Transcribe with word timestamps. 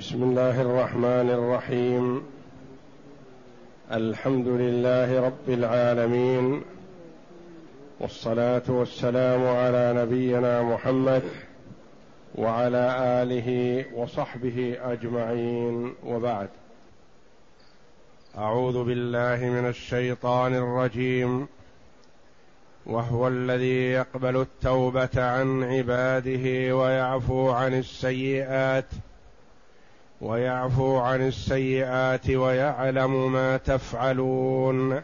بسم 0.00 0.22
الله 0.22 0.60
الرحمن 0.60 1.30
الرحيم. 1.30 2.22
الحمد 3.92 4.48
لله 4.48 5.20
رب 5.20 5.48
العالمين. 5.48 6.62
والصلاة 8.00 8.62
والسلام 8.68 9.46
على 9.46 9.92
نبينا 9.96 10.62
محمد 10.62 11.22
وعلى 12.34 12.96
آله 13.22 13.84
وصحبه 13.94 14.76
أجمعين. 14.82 15.94
وبعد. 16.06 16.48
أعوذ 18.38 18.84
بالله 18.84 19.36
من 19.36 19.68
الشيطان 19.68 20.54
الرجيم. 20.54 21.48
وهو 22.86 23.28
الذي 23.28 23.90
يقبل 23.90 24.36
التوبة 24.36 25.22
عن 25.22 25.62
عباده 25.62 26.76
ويعفو 26.76 27.50
عن 27.50 27.78
السيئات. 27.78 28.86
ويعفو 30.20 30.96
عن 30.96 31.26
السيئات 31.26 32.30
ويعلم 32.30 33.32
ما 33.32 33.56
تفعلون 33.56 35.02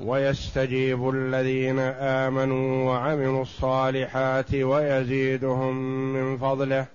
ويستجيب 0.00 1.08
الذين 1.08 1.78
آمنوا 1.78 2.84
وعملوا 2.84 3.42
الصالحات 3.42 4.54
ويزيدهم 4.54 5.76
من 6.12 6.36
فضله 6.36 6.86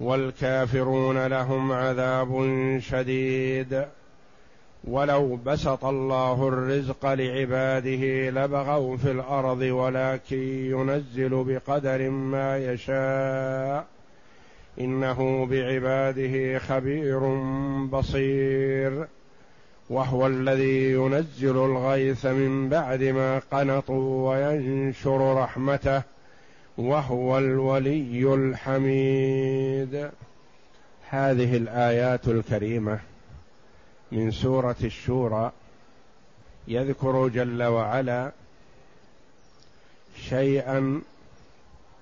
والكافرون 0.00 1.26
لهم 1.26 1.72
عذاب 1.72 2.48
شديد 2.80 3.84
ولو 4.84 5.36
بسط 5.36 5.84
الله 5.84 6.48
الرزق 6.48 7.06
لعباده 7.06 8.30
لبغوا 8.30 8.96
في 8.96 9.10
الأرض 9.10 9.60
ولكن 9.60 10.42
ينزل 10.70 11.44
بقدر 11.44 12.10
ما 12.10 12.58
يشاء 12.58 13.93
إنه 14.80 15.46
بعباده 15.46 16.58
خبير 16.58 17.18
بصير 17.86 19.06
وهو 19.90 20.26
الذي 20.26 20.92
ينزل 20.92 21.56
الغيث 21.56 22.26
من 22.26 22.68
بعد 22.68 23.02
ما 23.02 23.38
قنطوا 23.38 24.30
وينشر 24.30 25.42
رحمته 25.42 26.02
وهو 26.78 27.38
الولي 27.38 28.34
الحميد. 28.34 30.10
هذه 31.08 31.56
الآيات 31.56 32.28
الكريمة 32.28 33.00
من 34.12 34.30
سورة 34.30 34.76
الشورى 34.84 35.52
يذكر 36.68 37.28
جل 37.28 37.62
وعلا 37.62 38.32
شيئا 40.16 41.02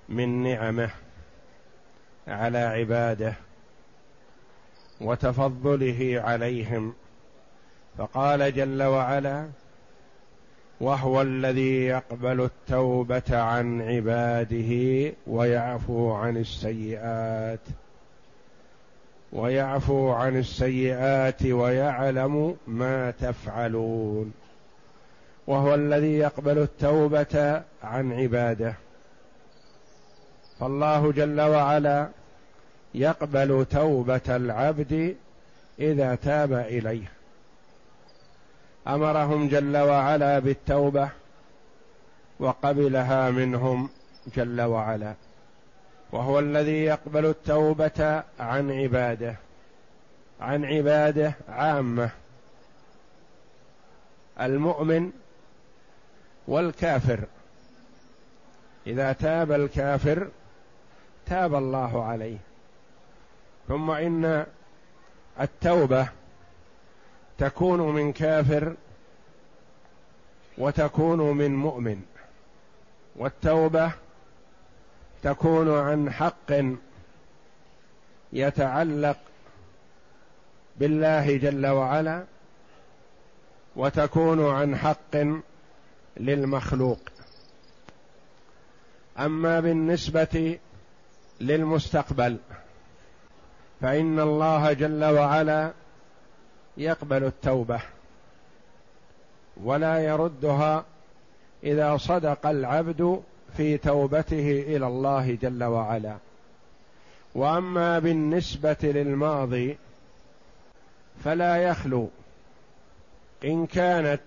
من 0.09 0.43
نعمه. 0.43 0.91
على 2.29 2.59
عباده 2.59 3.35
وتفضله 5.01 6.23
عليهم. 6.25 6.95
فقال 7.99 8.55
جل 8.55 8.83
وعلا 8.83 9.47
وهو 10.81 11.23
الذي 11.23 11.85
يقبل 11.85 12.41
التوبة 12.41 13.23
عن 13.31 13.83
عباده 13.83 15.13
ويعفو 15.27 16.13
عن 16.13 16.37
السيئات 16.37 17.61
ويعفو 19.33 20.11
عن 20.11 20.39
السيئات 20.39 21.43
ويعلم 21.43 22.57
ما 22.67 23.11
تفعلون. 23.11 24.33
وهو 25.47 25.75
الذي 25.75 26.19
يقبل 26.19 26.59
التوبة 26.59 27.63
عن 27.83 28.13
عباده. 28.13 28.75
فالله 30.63 31.13
جل 31.13 31.41
وعلا 31.41 32.09
يقبل 32.95 33.67
توبة 33.71 34.21
العبد 34.29 35.17
إذا 35.79 36.15
تاب 36.15 36.53
إليه. 36.53 37.13
أمرهم 38.89 39.49
جل 39.49 39.77
وعلا 39.77 40.39
بالتوبة 40.39 41.09
وقبلها 42.39 43.31
منهم 43.31 43.91
جل 44.37 44.61
وعلا. 44.61 45.15
وهو 46.13 46.39
الذي 46.39 46.85
يقبل 46.85 47.27
التوبة 47.27 48.23
عن 48.41 48.71
عباده 48.71 49.37
عن 50.41 50.65
عباده 50.65 51.35
عامة. 51.49 52.11
المؤمن 54.41 55.11
والكافر. 56.49 57.21
إذا 58.87 59.13
تاب 59.13 59.53
الكافر 59.53 60.29
تاب 61.27 61.55
الله 61.55 62.05
عليه. 62.05 62.39
ثم 63.69 63.91
إن 63.91 64.47
التوبة 65.41 66.09
تكون 67.39 67.81
من 67.81 68.13
كافر 68.13 68.75
وتكون 70.59 71.19
من 71.19 71.57
مؤمن 71.57 72.03
والتوبة 73.17 73.93
تكون 75.23 75.79
عن 75.79 76.11
حق 76.11 76.53
يتعلق 78.33 79.19
بالله 80.77 81.37
جل 81.37 81.67
وعلا 81.67 82.25
وتكون 83.77 84.51
عن 84.55 84.77
حق 84.77 85.17
للمخلوق. 86.17 87.01
أما 89.19 89.61
بالنسبة 89.61 90.59
للمستقبل. 91.43 92.37
فإن 93.81 94.21
الله 94.21 94.73
جل 94.73 95.05
وعلا 95.05 95.73
يقبل 96.77 97.25
التوبة 97.25 97.81
ولا 99.57 99.99
يردها 99.99 100.85
إذا 101.65 101.97
صدق 101.97 102.47
العبد 102.47 103.23
في 103.57 103.79
توبته 103.79 104.65
إلى 104.67 104.87
الله 104.87 105.39
جل 105.43 105.65
وعلا. 105.65 106.17
وأما 107.35 107.99
بالنسبة 107.99 108.77
للماضي 108.83 109.77
فلا 111.25 111.57
يخلو. 111.57 112.09
إن 113.45 113.67
كانت 113.67 114.21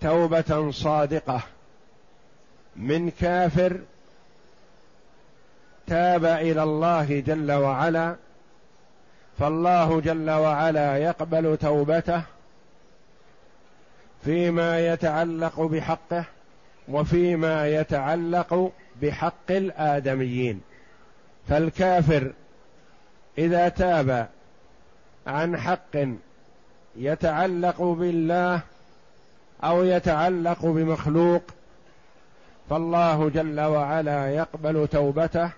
توبة 0.00 0.70
صادقة 0.70 1.42
من 2.76 3.10
كافر 3.10 3.80
تاب 5.88 6.24
إلى 6.24 6.62
الله 6.62 7.20
جل 7.20 7.52
وعلا 7.52 8.16
فالله 9.38 10.00
جل 10.00 10.30
وعلا 10.30 10.96
يقبل 10.96 11.56
توبته 11.56 12.22
فيما 14.24 14.80
يتعلق 14.80 15.60
بحقه 15.60 16.24
وفيما 16.88 17.68
يتعلق 17.68 18.72
بحق 19.02 19.50
الآدميين. 19.50 20.60
فالكافر 21.48 22.32
إذا 23.38 23.68
تاب 23.68 24.28
عن 25.26 25.56
حق 25.56 26.08
يتعلق 26.96 27.82
بالله 27.82 28.60
أو 29.64 29.84
يتعلق 29.84 30.66
بمخلوق 30.66 31.42
فالله 32.70 33.28
جل 33.28 33.60
وعلا 33.60 34.30
يقبل 34.30 34.88
توبته 34.88 35.50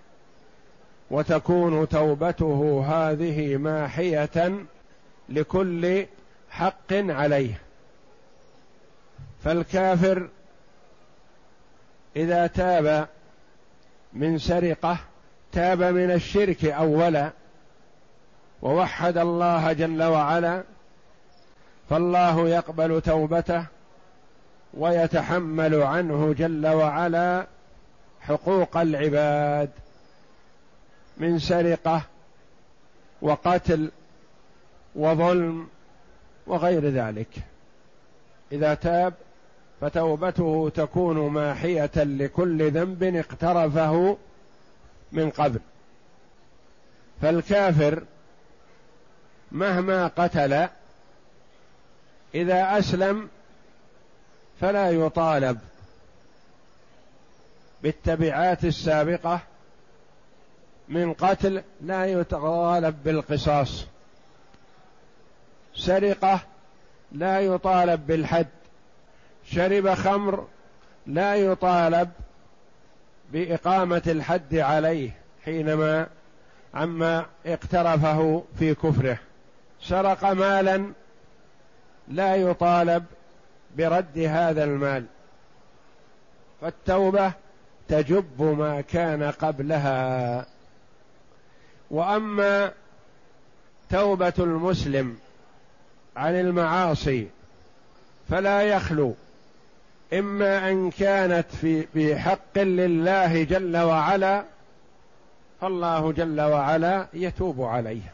وتكون 1.10 1.88
توبته 1.88 2.84
هذه 2.88 3.56
ماحية 3.56 4.54
لكل 5.28 6.06
حق 6.50 6.92
عليه. 6.92 7.60
فالكافر 9.44 10.28
إذا 12.16 12.46
تاب 12.46 13.08
من 14.12 14.38
سرقة 14.38 14.98
تاب 15.52 15.82
من 15.82 16.10
الشرك 16.10 16.64
أولا 16.64 17.30
ووحد 18.62 19.18
الله 19.18 19.72
جل 19.72 20.02
وعلا 20.02 20.62
فالله 21.90 22.48
يقبل 22.48 23.00
توبته 23.00 23.66
ويتحمل 24.74 25.82
عنه 25.82 26.34
جل 26.38 26.66
وعلا 26.66 27.46
حقوق 28.20 28.76
العباد. 28.76 29.70
من 31.20 31.38
سرقة 31.38 32.02
وقتل 33.22 33.90
وظلم 34.94 35.68
وغير 36.46 36.88
ذلك. 36.88 37.28
إذا 38.52 38.74
تاب 38.74 39.14
فتوبته 39.80 40.72
تكون 40.74 41.30
ماحية 41.30 41.90
لكل 41.96 42.70
ذنب 42.70 43.02
اقترفه 43.02 44.16
من 45.12 45.30
قبل. 45.30 45.60
فالكافر 47.22 48.02
مهما 49.52 50.06
قتل 50.06 50.68
إذا 52.34 52.78
أسلم 52.78 53.28
فلا 54.60 54.90
يطالب 54.90 55.58
بالتبعات 57.82 58.64
السابقة 58.64 59.40
من 60.90 61.12
قتل 61.12 61.62
لا 61.80 62.06
يطالب 62.06 63.02
بالقصاص. 63.04 63.86
سرقة 65.74 66.40
لا 67.12 67.40
يطالب 67.40 68.06
بالحد. 68.06 68.46
شرب 69.44 69.94
خمر 69.94 70.46
لا 71.06 71.34
يطالب 71.34 72.10
بإقامة 73.32 74.02
الحد 74.06 74.54
عليه 74.54 75.10
حينما 75.44 76.06
عما 76.74 77.26
اقترفه 77.46 78.44
في 78.58 78.74
كفره. 78.74 79.18
سرق 79.80 80.24
مالا 80.24 80.92
لا 82.08 82.36
يطالب 82.36 83.04
برد 83.76 84.18
هذا 84.18 84.64
المال. 84.64 85.04
فالتوبة 86.60 87.32
تجب 87.88 88.42
ما 88.42 88.80
كان 88.80 89.22
قبلها. 89.22 90.46
وأما 91.90 92.72
توبة 93.90 94.32
المسلم 94.38 95.18
عن 96.16 96.40
المعاصي 96.40 97.28
فلا 98.30 98.62
يخلو 98.62 99.14
إما 100.12 100.70
أن 100.70 100.90
كانت 100.90 101.46
في 101.60 101.86
بحق 101.94 102.58
لله 102.58 103.42
جل 103.42 103.76
وعلا 103.76 104.44
فالله 105.60 106.12
جل 106.12 106.40
وعلا 106.40 107.06
يتوب 107.12 107.62
عليه 107.62 108.12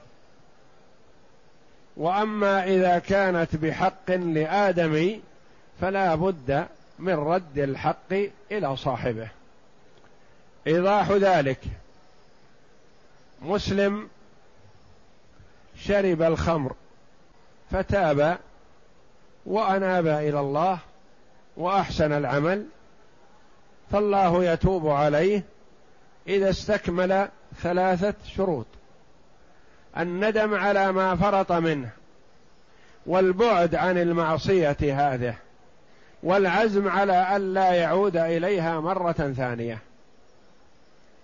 وأما 1.97 2.65
إذا 2.65 2.99
كانت 2.99 3.57
بحق 3.57 4.11
لادمي 4.11 5.21
فلا 5.81 6.15
بد 6.15 6.67
من 6.99 7.15
رد 7.15 7.59
الحق 7.59 8.13
إلى 8.53 8.77
صاحبه. 8.77 9.29
إيضاح 10.67 11.11
ذلك. 11.11 11.59
مسلم 13.43 14.09
شرب 15.77 16.23
الخمر 16.23 16.75
فتاب 17.71 18.39
وأناب 19.47 20.07
إلى 20.07 20.41
الله 20.41 20.79
وأحسن 21.57 22.13
العمل 22.13 22.67
فالله 23.93 24.45
يتوب 24.45 24.89
عليه 24.89 25.43
إذا 26.29 26.51
استكمل 26.51 27.29
ثلاثة 27.63 28.15
شروط. 28.37 28.67
الندم 29.99 30.55
على 30.55 30.93
ما 30.93 31.17
فرط 31.17 31.53
منه 31.53 31.91
والبعد 33.07 33.75
عن 33.75 33.99
المعصية 33.99 34.77
هذه 34.81 35.35
والعزم 36.23 36.89
على 36.89 37.37
الا 37.37 37.73
يعود 37.73 38.17
إليها 38.17 38.81
مرة 38.81 39.33
ثانية. 39.37 39.79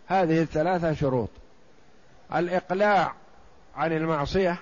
هذه 0.06 0.43
الثلاثة 0.43 0.94
شروط. 0.94 1.29
الإقلاع 2.34 3.14
عن 3.76 3.93
المعصية 3.93 4.56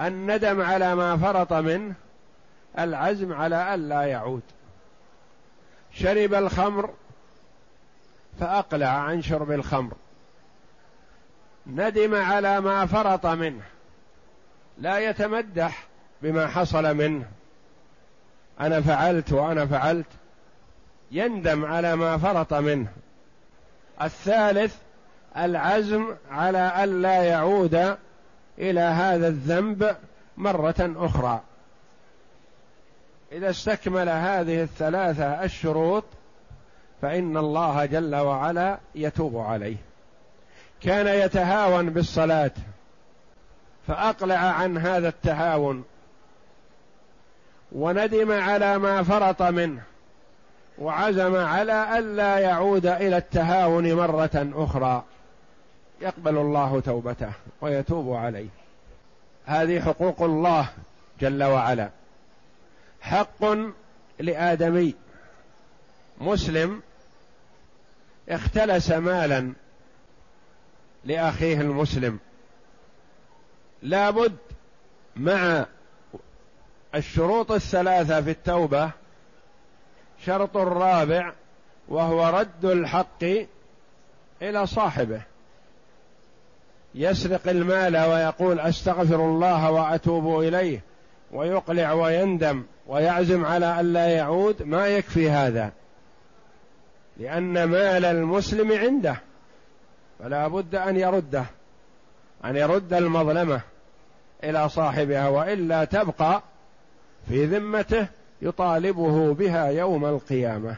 الندم 0.00 0.60
على 0.60 0.94
ما 0.94 1.16
فرط 1.16 1.52
منه 1.52 1.94
العزم 2.78 3.32
على 3.32 3.74
الا 3.74 4.02
يعود. 4.02 4.42
شرب 5.92 6.34
الخمر 6.34 6.90
فأقلع 8.40 8.88
عن 8.88 9.22
شرب 9.22 9.50
الخمر. 9.50 9.92
ندم 11.66 12.14
على 12.14 12.60
ما 12.60 12.86
فرط 12.86 13.26
منه 13.26 13.62
لا 14.78 14.98
يتمدح 14.98 15.86
بما 16.22 16.46
حصل 16.46 16.94
منه. 16.94 17.26
أنا 18.60 18.80
فعلت 18.80 19.32
وأنا 19.32 19.66
فعلت 19.66 20.06
يندم 21.10 21.64
على 21.64 21.96
ما 21.96 22.18
فرط 22.18 22.54
منه. 22.54 22.92
الثالث 24.02 24.76
العزم 25.36 26.14
على 26.30 26.84
الا 26.84 27.22
يعود 27.22 27.96
إلى 28.58 28.80
هذا 28.80 29.28
الذنب 29.28 29.96
مرة 30.36 30.94
أخرى. 30.96 31.40
إذا 33.32 33.50
استكمل 33.50 34.08
هذه 34.08 34.62
الثلاثة 34.62 35.44
الشروط 35.44 36.04
فإن 37.02 37.36
الله 37.36 37.84
جل 37.84 38.16
وعلا 38.16 38.78
يتوب 38.94 39.36
عليه. 39.36 39.76
كان 40.80 41.06
يتهاون 41.06 41.90
بالصلاة 41.90 42.50
فأقلع 43.86 44.38
عن 44.38 44.78
هذا 44.78 45.08
التهاون. 45.08 45.84
وندم 47.72 48.32
على 48.32 48.78
ما 48.78 49.02
فرط 49.02 49.42
منه 49.42 49.82
وعزم 50.78 51.36
على 51.36 51.98
الا 51.98 52.38
يعود 52.38 52.86
إلى 52.86 53.16
التهاون 53.16 53.94
مرة 53.94 54.50
أخرى. 54.54 55.04
يقبل 56.02 56.36
الله 56.36 56.80
توبته 56.80 57.32
ويتوب 57.60 58.14
عليه. 58.16 58.48
هذه 59.46 59.80
حقوق 59.80 60.22
الله 60.22 60.68
جل 61.20 61.42
وعلا. 61.42 61.90
حق 63.00 63.44
لآدمي. 64.18 64.94
مسلم 66.20 66.82
اختلس 68.28 68.90
مالا 68.90 69.52
لأخيه 71.04 71.60
المسلم. 71.60 72.18
لابد 73.82 74.36
مع 75.16 75.66
الشروط 76.94 77.52
الثلاثة 77.52 78.20
في 78.22 78.30
التوبة 78.30 78.90
شرط 80.26 80.56
رابع 80.56 81.32
وهو 81.88 82.28
رد 82.28 82.64
الحق 82.64 83.24
إلى 84.42 84.66
صاحبه. 84.66 85.22
يسرق 86.94 87.48
المال 87.48 87.96
ويقول 87.96 88.60
أستغفر 88.60 89.24
الله 89.24 89.70
وأتوب 89.70 90.40
إليه 90.40 90.80
ويقلع 91.32 91.92
ويندم 91.92 92.62
ويعزم 92.86 93.44
على 93.44 93.80
الا 93.80 94.06
يعود 94.06 94.62
ما 94.62 94.86
يكفي 94.86 95.30
هذا؟ 95.30 95.72
لأن 97.16 97.64
مال 97.64 98.04
المسلم 98.04 98.72
عنده 98.72 99.16
فلا 100.18 100.48
بد 100.48 100.74
أن 100.74 100.96
يرده 100.96 101.44
أن 102.44 102.56
يرد 102.56 102.92
المظلمة 102.92 103.60
إلى 104.44 104.68
صاحبها 104.68 105.28
وإلا 105.28 105.84
تبقى 105.84 106.42
في 107.28 107.44
ذمته 107.46 108.06
يطالبه 108.42 109.34
بها 109.34 109.66
يوم 109.66 110.04
القيامة. 110.04 110.76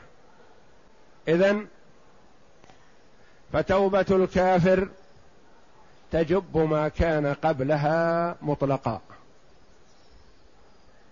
إذن 1.28 1.66
فتوبة 3.52 4.06
الكافر 4.11 4.88
تجب 6.14 6.56
ما 6.56 6.88
كان 6.88 7.34
قبلها 7.34 8.37
مطلقا. 8.43 9.00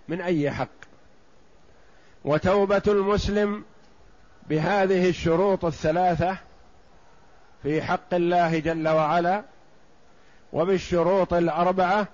من 0.08 0.20
أي 0.20 0.50
حق؟ 0.50 0.68
وتوبة 2.24 2.82
المسلم 2.88 3.64
بهذه 4.48 5.08
الشروط 5.08 5.64
الثلاثة 5.64 6.36
في 7.62 7.82
حق 7.82 8.14
الله 8.14 8.58
جل 8.58 8.88
وعلا 8.88 9.42
وبالشروط 10.52 11.34
الأربعة 11.34 12.06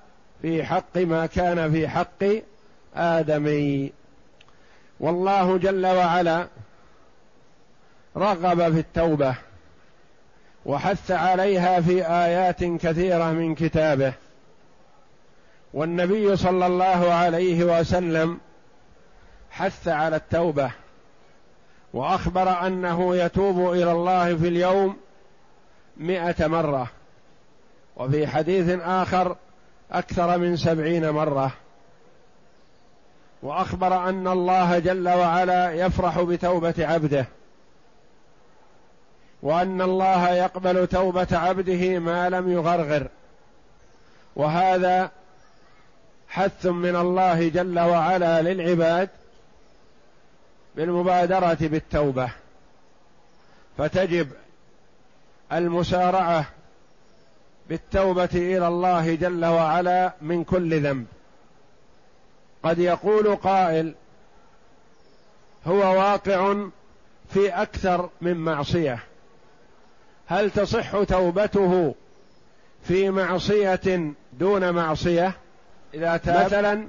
في 0.42 0.64
حق 0.64 0.96
ما 0.96 1.26
كان 1.26 1.72
في 1.72 1.88
حق 1.88 2.24
ادمي 2.94 3.92
والله 5.00 5.58
جل 5.58 5.86
وعلا 5.86 6.46
رغب 8.16 8.72
في 8.72 8.78
التوبة. 8.78 9.34
وحث 10.66 11.10
عليها 11.10 11.80
في 11.80 12.06
آيات 12.06 12.64
كثيرة 12.64 13.30
من 13.30 13.54
كتابه. 13.54 14.12
والنبي 15.74 16.36
صلى 16.36 16.66
الله 16.66 17.12
عليه 17.12 17.64
وسلم 17.64 18.38
حث 19.50 19.88
على 19.88 20.16
التوبة 20.16 20.70
وأخبر 21.94 22.66
أنه 22.66 23.16
يتوب 23.16 23.72
إلى 23.72 23.92
الله 23.92 24.36
في 24.36 24.48
اليوم 24.48 24.96
مائه 25.96 26.46
مرة 26.46 26.90
وفي 27.96 28.26
حديث 28.26 28.78
آخر 28.82 29.36
أكثر 29.92 30.38
من 30.38 30.56
سبعين 30.56 31.10
مرة. 31.10 31.52
وأخبر 33.42 34.08
أن 34.08 34.28
الله 34.28 34.78
جل 34.78 35.08
وعلا 35.08 35.72
يفرح 35.72 36.20
بتوبة 36.20 36.74
عبده. 36.78 37.26
وأن 39.42 39.82
الله 39.82 40.30
يقبل 40.30 40.86
توبة 40.86 41.26
عبده 41.32 41.98
ما 41.98 42.28
لم 42.28 42.52
يغرغر. 42.52 43.08
وهذا 44.36 45.10
حث 46.28 46.66
من 46.66 46.96
الله 46.96 47.48
جل 47.48 47.78
وعلا 47.78 48.42
للعباد 48.42 49.08
بالمبادره 50.76 51.58
بالتوبة. 51.60 52.30
فتجب 53.78 54.28
المسارعة 55.52 56.44
بالتوبة 57.68 58.28
إلى 58.34 58.68
الله 58.68 59.14
جل 59.14 59.44
وعلا 59.44 60.12
من 60.20 60.44
كل 60.44 60.82
ذنب. 60.82 61.06
قد 62.62 62.78
يقول 62.78 63.36
قائل 63.36 63.94
هو 65.66 65.78
واقع 65.78 66.56
في 67.30 67.48
أكثر 67.48 68.10
من 68.20 68.34
معصية. 68.34 69.07
هل 70.28 70.50
تصح 70.50 71.02
توبته 71.02 71.94
في 72.84 73.10
معصية 73.10 74.12
دون 74.32 74.70
معصية؟ 74.70 75.32
إذا 75.94 76.16
تاب 76.16 76.46
مثلا 76.46 76.88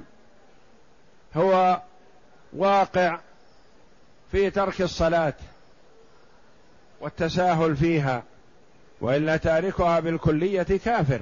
هو 1.36 1.80
واقع 2.52 3.18
في 4.32 4.50
ترك 4.50 4.80
الصلاة 4.80 5.34
والتساهل 7.00 7.76
فيها 7.76 8.22
وإلا 9.00 9.36
تاركها 9.36 10.00
بالكلية 10.00 10.62
كافر. 10.62 11.20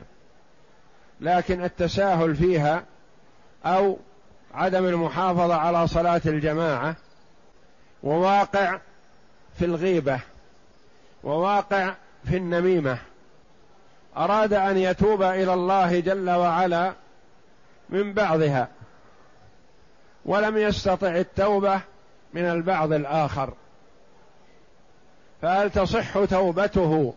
لكن 1.20 1.64
التساهل 1.64 2.36
فيها 2.36 2.84
أو 3.64 3.98
عدم 4.54 4.86
المحافظة 4.86 5.54
على 5.54 5.86
صلاة 5.86 6.20
الجماعة 6.26 6.96
وواقع 8.02 8.78
في 9.58 9.64
الغيبة 9.64 10.20
وواقع 11.24 11.94
في 12.24 12.36
النميمة. 12.36 12.98
أراد 14.16 14.52
أن 14.52 14.76
يتوب 14.76 15.22
إلى 15.22 15.54
الله 15.54 16.00
جل 16.00 16.30
وعلا 16.30 16.92
من 17.88 18.12
بعضها 18.12 18.68
ولم 20.24 20.56
يستطع 20.56 21.16
التوبة 21.16 21.80
من 22.34 22.44
البعض 22.44 22.92
الآخر. 22.92 23.52
فهل 25.42 25.70
تصح 25.70 26.24
توبته 26.24 27.14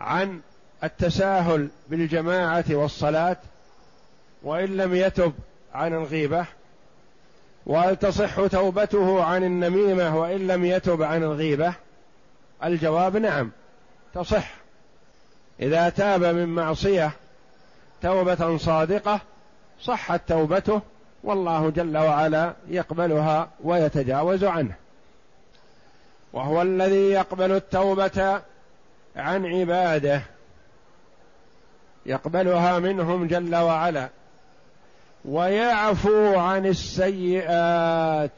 عن 0.00 0.40
التساهل 0.84 1.68
بالجماعة 1.88 2.64
والصلاة 2.70 3.36
وإن 4.42 4.76
لم 4.76 4.94
يتب 4.94 5.32
عن 5.74 5.94
الغيبة؟ 5.94 6.46
وهل 7.66 7.96
تصح 7.96 8.46
توبته 8.46 9.24
عن 9.24 9.44
النميمة 9.44 10.18
وإن 10.18 10.46
لم 10.46 10.64
يتب 10.64 11.02
عن 11.02 11.22
الغيبة؟ 11.22 11.74
الجواب 12.64 13.16
نعم. 13.16 13.50
تصح. 14.14 14.50
إذا 15.60 15.88
تاب 15.88 16.24
من 16.24 16.46
معصية 16.46 17.10
توبة 18.02 18.56
صادقة 18.56 19.20
صحت 19.80 20.20
توبته 20.28 20.80
والله 21.24 21.70
جل 21.70 21.96
وعلا 21.96 22.54
يقبلها 22.68 23.48
ويتجاوز 23.64 24.44
عنه. 24.44 24.74
وهو 26.32 26.62
الذي 26.62 27.10
يقبل 27.10 27.52
التوبة 27.52 28.40
عن 29.16 29.46
عباده 29.46 30.22
يقبلها 32.06 32.78
منهم 32.78 33.26
جل 33.26 33.56
وعلا. 33.56 34.08
ويعفو 35.24 36.38
عن 36.38 36.66
السيئات 36.66 38.30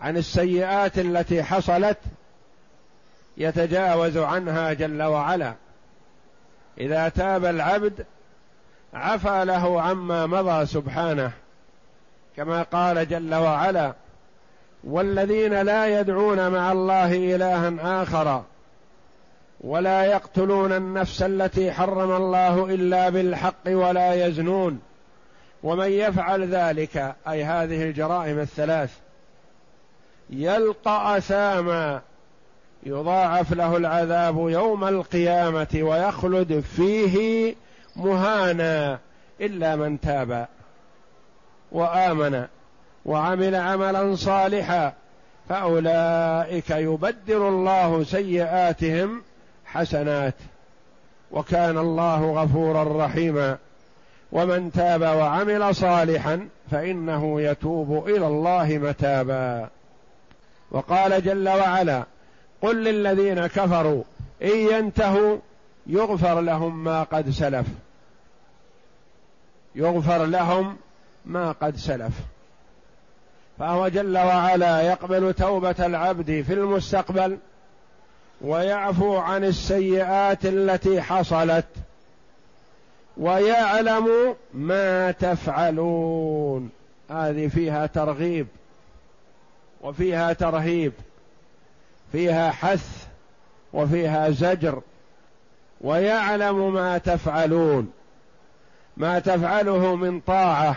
عن 0.00 0.16
السيئات 0.16 0.98
التي 0.98 1.42
حصلت 1.42 1.98
يتجاوز 3.38 4.16
عنها 4.16 4.72
جل 4.72 5.02
وعلا. 5.02 5.54
إذا 6.78 7.08
تاب 7.08 7.44
العبد 7.44 8.06
عفى 8.94 9.44
له 9.44 9.82
عما 9.82 10.26
مضى 10.26 10.66
سبحانه 10.66 11.32
كما 12.36 12.62
قال 12.62 13.08
جل 13.08 13.34
وعلا 13.34 13.92
والذين 14.84 15.62
لا 15.62 16.00
يدعون 16.00 16.50
مع 16.50 16.72
الله 16.72 17.34
إلها 17.34 18.02
آخر 18.02 18.42
ولا 19.60 20.04
يقتلون 20.04 20.72
النفس 20.72 21.22
التي 21.22 21.72
حرم 21.72 22.16
الله 22.16 22.74
إلا 22.74 23.08
بالحق 23.08 23.66
ولا 23.66 24.26
يزنون. 24.26 24.80
ومن 25.62 25.90
يفعل 25.90 26.54
ذلك 26.54 27.14
أي 27.28 27.44
هذه 27.44 27.82
الجرائم 27.82 28.38
الثلاث 28.38 28.98
يلقى 30.30 31.18
أثاما 31.18 32.00
يضاعف 32.82 33.52
له 33.52 33.76
العذاب 33.76 34.48
يوم 34.48 34.84
القيامة 34.84 35.78
ويخلد 35.80 36.60
فيه 36.60 37.54
مهانا 37.96 38.98
إلا 39.40 39.76
من 39.76 40.00
تاب 40.00 40.48
وآمن 41.72 42.46
وعمل 43.04 43.54
عملا 43.54 44.16
صالحا 44.16 44.92
فأولئك 45.48 46.70
يبدل 46.70 47.42
الله 47.42 48.04
سيئاتهم 48.04 49.22
حسنات 49.64 50.34
وكان 51.30 51.78
الله 51.78 52.42
غفورا 52.42 53.04
رحيما 53.06 53.58
ومن 54.32 54.72
تاب 54.72 55.00
وعمل 55.02 55.74
صالحا 55.74 56.48
فإنه 56.70 57.40
يتوب 57.40 58.08
إلى 58.08 58.26
الله 58.26 58.78
متابا 58.78 59.68
وقال 60.70 61.24
جل 61.24 61.48
وعلا 61.48 62.04
قل 62.62 62.84
للذين 62.84 63.46
كفروا 63.46 64.02
إن 64.42 64.56
ينتهوا 64.56 65.38
يغفر 65.86 66.40
لهم 66.40 66.84
ما 66.84 67.02
قد 67.02 67.30
سلف. 67.30 67.66
يغفر 69.74 70.24
لهم 70.24 70.76
ما 71.26 71.52
قد 71.52 71.76
سلف. 71.76 72.12
فهو 73.58 73.88
جل 73.88 74.18
وعلا 74.18 74.82
يقبل 74.82 75.34
توبة 75.34 75.74
العبد 75.78 76.44
في 76.46 76.52
المستقبل 76.52 77.38
ويعفو 78.40 79.16
عن 79.16 79.44
السيئات 79.44 80.46
التي 80.46 81.02
حصلت 81.02 81.66
ويعلم 83.16 84.36
ما 84.54 85.10
تفعلون. 85.10 86.70
هذه 87.10 87.48
فيها 87.48 87.86
ترغيب 87.86 88.46
وفيها 89.80 90.32
ترهيب. 90.32 90.92
فيها 92.12 92.50
حث 92.50 93.06
وفيها 93.72 94.30
زجر 94.30 94.82
ويعلم 95.80 96.74
ما 96.74 96.98
تفعلون. 96.98 97.92
ما 98.96 99.18
تفعله 99.18 99.94
من 99.94 100.20
طاعة 100.20 100.76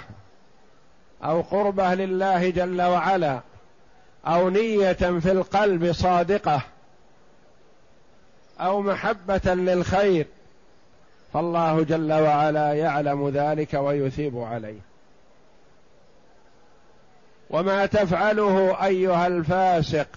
أو 1.23 1.41
قربة 1.41 1.93
لله 1.93 2.49
جل 2.49 2.81
وعلا 2.81 3.39
أو 4.27 4.49
نية 4.49 4.93
في 4.93 5.31
القلب 5.31 5.91
صادقة 5.91 6.61
أو 8.59 8.81
محبة 8.81 9.53
للخير 9.53 10.27
فالله 11.33 11.83
جل 11.83 12.13
وعلا 12.13 12.73
يعلم 12.73 13.29
ذلك 13.29 13.73
ويثيب 13.73 14.37
عليه. 14.37 14.79
وما 17.49 17.85
تفعله 17.85 18.85
أيها 18.85 19.27
الفاسق 19.27 20.07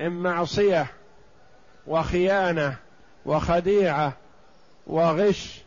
من 0.00 0.22
معصية 0.22 0.86
وخيانة 1.86 2.76
وخديعة 3.26 4.12
وغش 4.86 5.62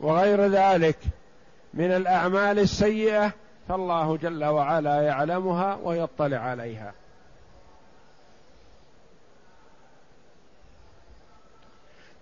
وغير 0.00 0.46
ذلك 0.46 0.98
من 1.74 1.92
الأعمال 1.92 2.58
السيئة 2.58 3.32
فالله 3.68 4.16
جل 4.16 4.44
وعلا 4.44 5.02
يعلمها 5.02 5.78
ويطلع 5.82 6.38
عليها. 6.38 6.92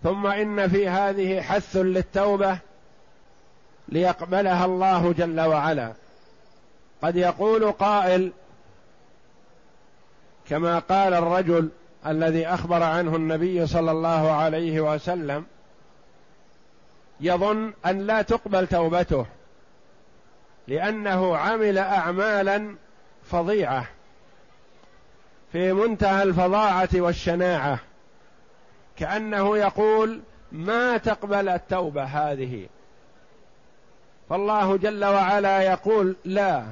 ثم 0.03 0.27
إن 0.27 0.69
في 0.69 0.89
هذه 0.89 1.41
حث 1.41 1.77
للتوبة 1.77 2.59
ليقبلها 3.89 4.65
الله 4.65 5.13
جل 5.13 5.41
وعلا. 5.41 5.93
قد 7.03 7.17
يقول 7.17 7.73
قائل 7.73 8.33
كما 10.51 10.79
قال 10.79 11.15
الرجل 11.15 11.69
الذي 12.07 12.47
أخبر 12.47 12.83
عنه 12.83 13.17
النبي 13.17 13.67
صلى 13.67 13.91
الله 13.91 14.33
عليه 14.33 14.81
وسلم 14.81 15.45
يظن 17.21 17.73
أن 17.87 18.07
لا 18.07 18.23
تقبل 18.23 18.67
توبته 18.67 19.27
لأنه 20.69 21.37
عمل 21.37 21.79
اعمالا 21.79 22.77
فظيعة 23.25 23.87
في 25.53 25.73
منتهى 25.73 26.23
الفظاعة 26.23 26.89
والشناعة 26.95 27.79
كأنه 28.97 29.59
يقول 29.59 30.21
ما 30.53 30.97
تقبل 30.97 31.49
التوبة 31.49 32.05
هذه. 32.05 32.67
فالله 34.31 34.77
جل 34.77 35.05
وعلا 35.05 35.63
يقول 35.63 36.17
لا 36.25 36.65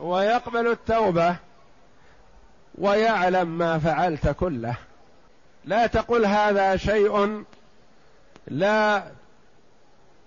هو 0.00 0.20
يقبل 0.20 0.66
التوبة 0.66 1.36
ويعلم 2.78 3.58
ما 3.58 3.78
فعلت 3.78 4.28
كله. 4.28 4.76
لا 5.64 5.86
تقل 5.86 6.26
هذا 6.26 6.76
شيء 6.76 7.44
لا 8.48 9.04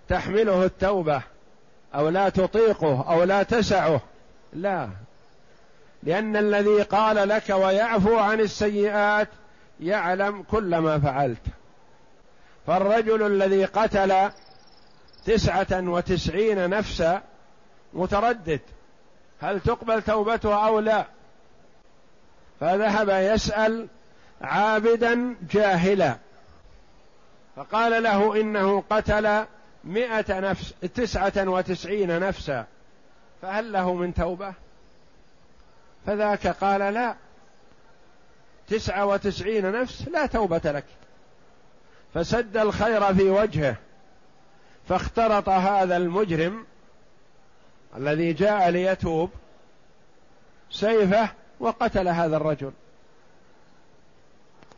تحمله 0.08 0.64
التوبة 0.64 1.22
أو 1.94 2.08
لا 2.08 2.28
تطيقه 2.28 3.12
أو 3.12 3.24
لا 3.24 3.42
تسعه. 3.42 4.00
لا. 4.52 4.88
لأن 6.02 6.36
الذي 6.36 6.82
قال 6.82 7.28
لك 7.28 7.50
ويعفو 7.50 8.16
عن 8.16 8.40
السيئات 8.40 9.28
يعلم 9.80 10.42
كل 10.42 10.78
ما 10.78 10.98
فعلت. 10.98 11.42
فالرجل 12.66 13.26
الذي 13.26 13.64
قتل 13.64 14.30
تسعة 15.26 15.66
وتسعين 15.72 16.70
نفسا 16.70 17.22
متردد. 17.92 18.60
هل 19.40 19.60
تقبل 19.60 20.02
توبته 20.02 20.66
أو 20.66 20.80
لا؟ 20.80 21.17
فذهب 22.60 23.08
يسأل 23.08 23.88
عابدا 24.40 25.36
جاهلا 25.50 26.16
فقال 27.56 28.02
له 28.02 28.40
إنه 28.40 28.84
قتل 28.90 29.44
مئة 29.84 30.40
نفس 30.40 30.74
تسعة 30.94 31.48
وتسعين 31.48 32.20
نفسا 32.20 32.66
فهل 33.42 33.72
له 33.72 33.94
من 33.94 34.14
توبة؟ 34.14 34.54
فذاك 36.06 36.46
قال 36.46 36.94
لا. 36.94 37.14
تسعة 38.68 39.06
وتسعين 39.06 39.72
نفس 39.72 40.08
لا 40.08 40.26
توبة 40.26 40.60
لك. 40.64 40.84
فسد 42.14 42.56
الخير 42.56 43.14
في 43.14 43.30
وجهه 43.30 43.76
فاخترط 44.88 45.48
هذا 45.48 45.96
المجرم 45.96 46.66
الذي 47.96 48.32
جاء 48.32 48.68
ليتوب 48.68 49.30
سيفه 50.70 51.28
وقتل 51.60 52.08
هذا 52.08 52.36
الرجل. 52.36 52.72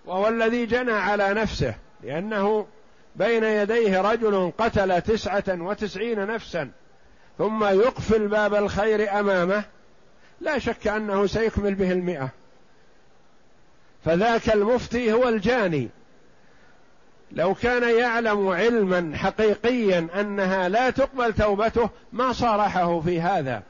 وهو 0.06 0.28
الذي 0.28 0.66
جنى 0.66 0.92
على 0.92 1.34
نفسه 1.34 1.75
لأنه 2.02 2.66
بين 3.16 3.44
يديه 3.44 4.00
رجل 4.00 4.52
قتل 4.58 5.02
تسعة 5.02 5.44
وتسعين 5.49 6.26
نفسا. 6.26 6.70
ثم 7.38 7.64
يقفل 7.64 8.28
باب 8.28 8.54
الخير 8.54 9.20
أمامه. 9.20 9.64
لا 10.40 10.58
شك 10.58 10.88
أنه 10.88 11.26
سيكمل 11.26 11.75
به 11.75 11.92
المئة. 11.92 12.28
فذاك 14.04 14.50
المفتي 14.50 15.12
هو 15.12 15.28
الجاني. 15.28 15.88
لو 17.32 17.54
كان 17.54 17.99
يعلم 17.99 18.49
علما 18.49 19.16
حقيقيا 19.16 20.08
أنها 20.20 20.68
لا 20.68 20.90
تقبل 20.90 21.32
توبته 21.32 21.90
ما 22.12 22.32
صارحه 22.32 23.00
في 23.00 23.20
هذا 23.20 23.62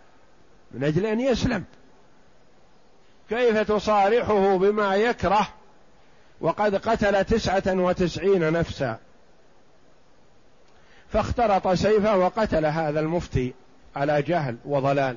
من 0.71 0.85
أجل 0.85 1.07
أن 1.07 1.21
يسلم. 1.21 1.64
كيف 3.31 3.59
تصارحه 3.59 4.59
بما 4.59 4.97
يكره؟ 4.97 5.49
وقد 6.41 6.75
قتل 6.89 7.25
تسعة 7.25 7.63
وتسعين 7.67 8.53
نفسا. 8.53 8.99
فاخترط 11.13 11.69
سيفه 11.69 12.17
وقتل 12.17 12.67
هذا 12.67 13.01
المفتي 13.01 13.55
على 13.97 14.23
جهل 14.23 14.57
وضلال. 14.65 15.17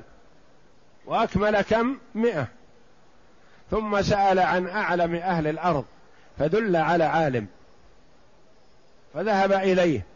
وأكمل 1.06 1.60
كم؟ 1.60 1.96
مئة. 2.14 2.46
ثم 3.70 4.02
سأل 4.02 4.38
عن 4.38 4.68
أعلم 4.68 5.14
أهل 5.14 5.46
الأرض 5.46 5.84
فدل 6.38 6.76
على 6.76 7.04
عالم. 7.04 7.46
فذهب 9.14 9.52
إليه 9.52 10.06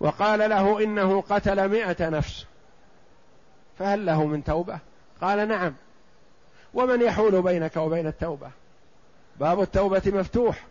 وقال 0.00 0.50
له 0.50 0.84
إنه 0.84 1.20
قتل 1.20 1.68
مئة 1.68 2.08
نفس. 2.08 2.46
فهل 3.78 4.06
له 4.06 4.26
من 4.26 4.44
توبة؟ 4.44 4.78
قال 5.20 5.48
نعم. 5.48 5.74
ومن 6.74 7.02
يحول 7.02 7.42
بينك 7.42 7.76
وبين 7.76 8.06
التوبة؟ 8.06 8.50
باب 9.40 9.60
التوبة 9.60 10.02
مفتوح. 10.06 10.66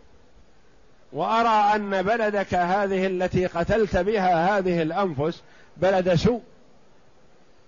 وأرى 1.12 1.76
أن 1.76 2.02
بلدك 2.02 2.54
هذه 2.54 3.06
التي 3.06 3.46
قتلت 3.46 3.96
بها 3.96 4.58
هذه 4.58 4.82
الأنفس 4.82 5.42
بلد 5.76 6.14
سوء. 6.14 6.42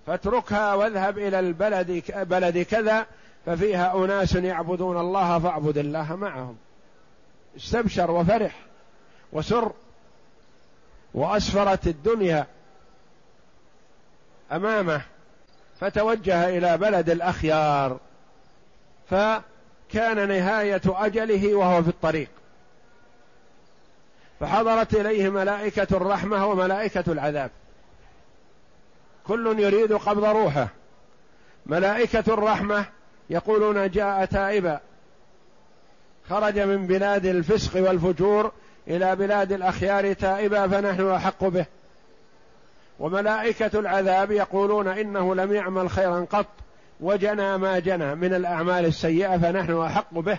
فاتركها 0.07 0.75
واذهب 0.75 1.19
إلى 1.19 1.41
البلد 1.41 2.03
بلد 2.15 2.59
كذا 2.59 3.07
ففيها 3.47 4.05
أناس 4.05 4.35
يعبدون 4.35 5.01
الله 5.01 5.39
فاعبد 5.39 5.79
الله 5.79 6.17
معهم. 6.17 6.57
استبشر 7.57 8.11
وفرح 8.11 8.55
وسر 9.33 9.73
وأسفرت 11.15 11.87
الدنيا 11.87 12.47
أمامه. 14.53 15.03
فتوجه 15.81 16.49
إلى 16.49 16.79
بلد 16.79 17.11
الأخيار. 17.11 17.99
فكان 19.11 20.29
نهاية 20.29 20.83
أجله 20.87 21.55
وهو 21.55 21.83
في 21.83 21.89
الطريق. 21.89 22.29
فحضرت 24.41 24.95
إليه 24.95 25.29
ملائكة 25.29 25.97
الرحمة 25.97 26.47
وملائكة 26.47 27.13
العذاب. 27.13 27.51
كل 29.27 29.61
يريد 29.61 29.93
قبض 29.93 30.25
روحه. 30.25 30.69
ملائكة 31.67 32.35
الرحمة 32.35 32.85
يقولون 33.31 33.91
جاء 33.91 34.25
تائبا. 34.25 34.81
خرج 36.31 36.59
من 36.59 36.87
بلاد 36.87 37.27
الفسق 37.27 37.83
والفجور 37.83 38.53
إلى 38.88 39.17
بلاد 39.17 39.53
الأخيار 39.53 40.12
تائبا 40.12 40.69
فنحن 40.69 41.11
أحق 41.11 41.45
به. 41.45 41.67
وملائكة 42.99 43.79
العذاب 43.79 44.31
يقولون 44.31 44.88
إنه 44.88 45.35
لم 45.35 45.53
يعمل 45.53 45.91
خيرا 45.91 46.27
قط. 46.31 46.47
وجنى 47.03 47.59
ما 47.59 47.79
جنى 47.79 48.15
من 48.15 48.35
الأعمال 48.35 48.85
السيئة 48.85 49.38
فنحن 49.38 49.83
أحق 49.83 50.15
به 50.19 50.38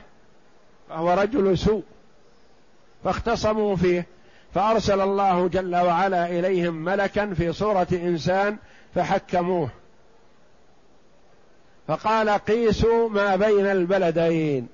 فهو 0.90 1.14
رجل 1.14 1.58
سوء. 1.58 1.84
فاختصموا 3.04 3.76
فيه 3.76 4.06
فأرسل 4.54 5.02
الله 5.02 5.48
جل 5.48 5.76
وعلا 5.76 6.28
إليهم 6.28 6.74
ملكا 6.74 7.34
في 7.34 7.54
صورة 7.54 7.88
إنسان 7.92 8.58
فحكموه. 8.96 9.70
فقال 11.88 12.30
قيسوا 12.30 13.10
ما 13.10 13.36
بين 13.36 13.66
البلدين 13.66 14.68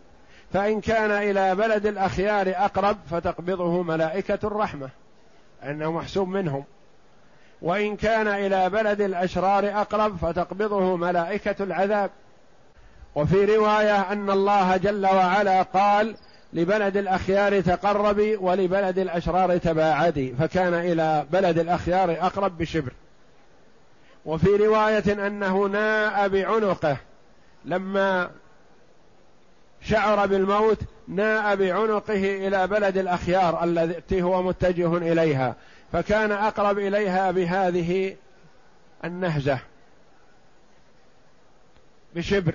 فإن 0.54 0.82
كان 0.82 1.12
إلى 1.12 1.56
بلد 1.56 1.86
الأخيار 1.86 2.54
أقرب 2.56 2.98
فتقبضه 3.12 3.84
ملائكة 3.84 4.40
الرحمة 4.44 4.90
أنه 5.64 5.92
محسوب 5.92 6.28
منهم. 6.28 6.64
وإن 7.62 7.96
كان 7.96 8.28
إلى 8.28 8.70
بلد 8.70 9.02
الأشرار 9.02 9.82
أقرب 9.82 10.18
فتقبضه 10.18 10.96
ملائكة 10.96 11.64
العذاب. 11.64 12.12
وفي 13.16 13.46
رواية 13.56 14.02
أن 14.02 14.30
الله 14.30 14.78
جل 14.78 15.06
وعلا 15.06 15.62
قال 15.62 16.16
لبلد 16.54 16.98
الأخيار 16.98 17.62
تقربي 17.62 18.36
ولبلد 18.36 19.00
الأشرار 19.00 19.58
تباعدي 19.58 20.34
فكان 20.40 20.74
إلى 20.74 21.26
بلد 21.32 21.60
الأخيار 21.60 22.12
أقرب 22.12 22.58
بشبر. 22.58 22.92
وفي 24.26 24.48
رواية 24.48 25.28
أنه 25.28 25.68
ناء 25.68 26.28
بعنقه 26.28 26.98
لما 27.66 28.30
شعر 29.82 30.26
بالموت 30.26 30.78
ناء 31.08 31.56
بعنقه 31.56 32.48
إلى 32.48 32.68
بلد 32.68 32.98
الأخيار 32.98 33.64
التي 33.64 34.22
هو 34.22 34.44
متجه 34.44 34.98
إليها. 34.98 35.56
فكان 35.94 36.32
أقرب 36.32 36.80
إليها 36.80 37.32
بهذه 37.32 38.16
النهزه 39.06 39.60
بشبر 42.16 42.54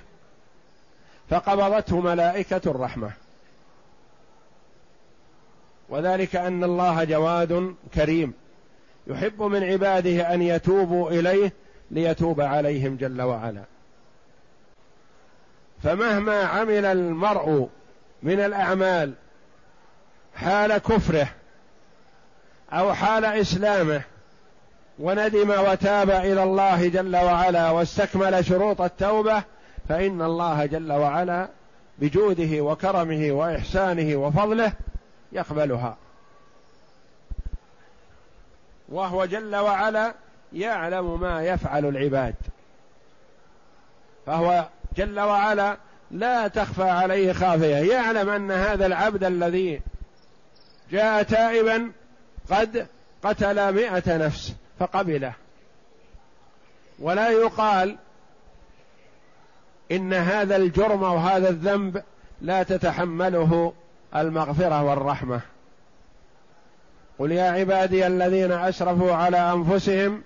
فقبضته 1.30 2.00
ملائكة 2.00 2.60
الرحمة. 2.66 3.10
وذلك 5.88 6.36
أن 6.36 6.64
الله 6.64 7.04
جواد 7.04 7.74
كريم 7.94 8.32
يحب 9.06 9.42
من 9.42 9.64
عباده 9.64 10.34
أن 10.34 10.42
يتوبوا 10.42 11.10
إليه 11.10 11.52
ليتوب 11.90 12.40
عليهم 12.40 12.96
جل 12.96 13.22
وعلا. 13.22 13.64
فمهما 15.82 16.42
عمل 16.42 16.84
المرء 16.84 17.68
من 18.22 18.40
الأعمال 18.40 19.14
حال 20.34 20.78
كفره 20.78 21.28
أو 22.74 22.94
حال 22.94 23.24
إسلامه 23.24 24.02
وندم 24.98 25.50
وتاب 25.50 26.10
إلى 26.10 26.42
الله 26.42 26.88
جل 26.88 27.16
وعلا 27.16 27.70
واستكمل 27.70 28.44
شروط 28.44 28.80
التوبة 28.80 29.42
فإن 29.88 30.22
الله 30.22 30.66
جل 30.66 30.92
وعلا 30.92 31.48
بجوده 31.98 32.60
وكرمه 32.60 33.32
وإحسانه 33.32 34.16
وفضله 34.16 34.72
يقبلها. 35.32 35.96
وهو 38.88 39.24
جل 39.24 39.56
وعلا 39.56 40.14
يعلم 40.52 41.20
ما 41.20 41.42
يفعل 41.42 41.84
العباد. 41.84 42.34
فهو 44.26 44.68
جل 44.96 45.20
وعلا 45.20 45.76
لا 46.10 46.48
تخفى 46.48 46.90
عليه 46.90 47.32
خافية. 47.32 47.92
يعلم 47.92 48.28
أن 48.28 48.50
هذا 48.50 48.86
العبد 48.86 49.24
الذي 49.24 49.80
جاء 50.90 51.22
تائبا 51.22 51.92
قد 52.50 52.86
قتل 53.22 53.74
مئة 53.74 54.16
نفس 54.16 54.54
فقبله. 54.78 55.32
ولا 56.98 57.30
يقال 57.30 57.96
إن 59.92 60.12
هذا 60.12 60.56
الجرم 60.56 61.02
وهذا 61.02 61.48
الذنب 61.48 62.02
لا 62.40 62.62
تتحمله 62.62 63.72
المغفرة 64.16 64.82
والرحمة. 64.82 65.40
قل 67.18 67.32
يا 67.32 67.50
عبادي 67.50 68.06
الذين 68.06 68.52
أسرفوا 68.52 69.12
على 69.12 69.36
أنفسهم 69.36 70.22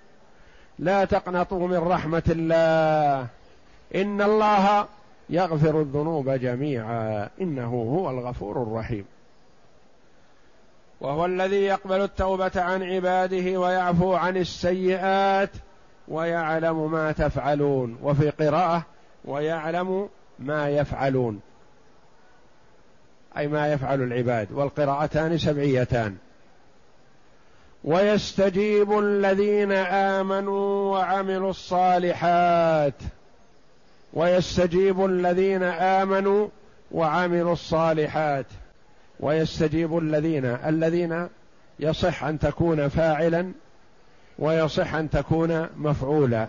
لا 0.78 1.04
تقنطوا 1.04 1.68
من 1.68 1.78
رحمة 1.78 2.22
الله. 2.28 3.26
إن 3.94 4.22
الله 4.22 4.86
يغفر 5.30 5.80
الذنوب 5.80 6.30
جميعا. 6.30 7.28
إنه 7.40 7.70
هو 7.70 8.10
الغفور 8.10 8.62
الرحيم. 8.62 9.04
وهو 11.00 11.26
الذي 11.26 11.56
يقبل 11.56 12.00
التوبة 12.00 12.50
عن 12.56 12.82
عباده 12.82 13.60
ويعفو 13.60 14.14
عن 14.14 14.36
السيئات 14.36 15.50
ويعلم 16.08 16.90
ما 16.90 17.12
تفعلون 17.12 17.98
وفي 18.02 18.30
قراءة 18.30 18.82
ويعلم 19.24 20.08
ما 20.38 20.68
يفعلون. 20.68 21.40
أي 23.36 23.48
ما 23.48 23.72
يفعل 23.72 24.02
العباد. 24.02 24.52
والقراءتان 24.52 25.38
سبعيتان. 25.38 26.16
ويستجيب 27.84 28.98
الذين 28.98 29.72
آمنوا 29.72 30.92
وعملوا 30.92 31.50
الصالحات. 31.50 32.94
ويستجيب 34.12 35.04
الذين 35.04 35.62
آمنوا 35.62 36.48
وعملوا 36.92 37.52
الصالحات. 37.52 38.46
ويستجيب 39.20 39.98
الذين 39.98 40.44
الذين 40.44 41.28
يصح 41.80 42.24
أن 42.24 42.38
تكون 42.38 42.88
فاعلا 42.88 43.52
ويصح 44.38 44.94
أن 44.94 45.10
تكون 45.10 45.68
مفعولا. 45.76 46.48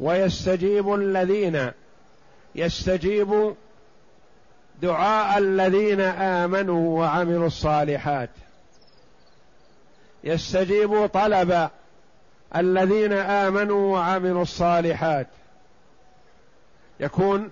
ويستجيب 0.00 0.94
الذين 0.94 1.70
يستجيب 2.54 3.54
دعاء 4.82 5.38
الذين 5.38 6.00
آمنوا 6.00 6.98
وعملوا 6.98 7.46
الصالحات. 7.46 8.30
يستجيب 10.24 11.06
طلب 11.06 11.68
الذين 12.56 13.12
آمنوا 13.12 13.92
وعملوا 13.92 14.42
الصالحات. 14.42 15.26
يكون 17.00 17.50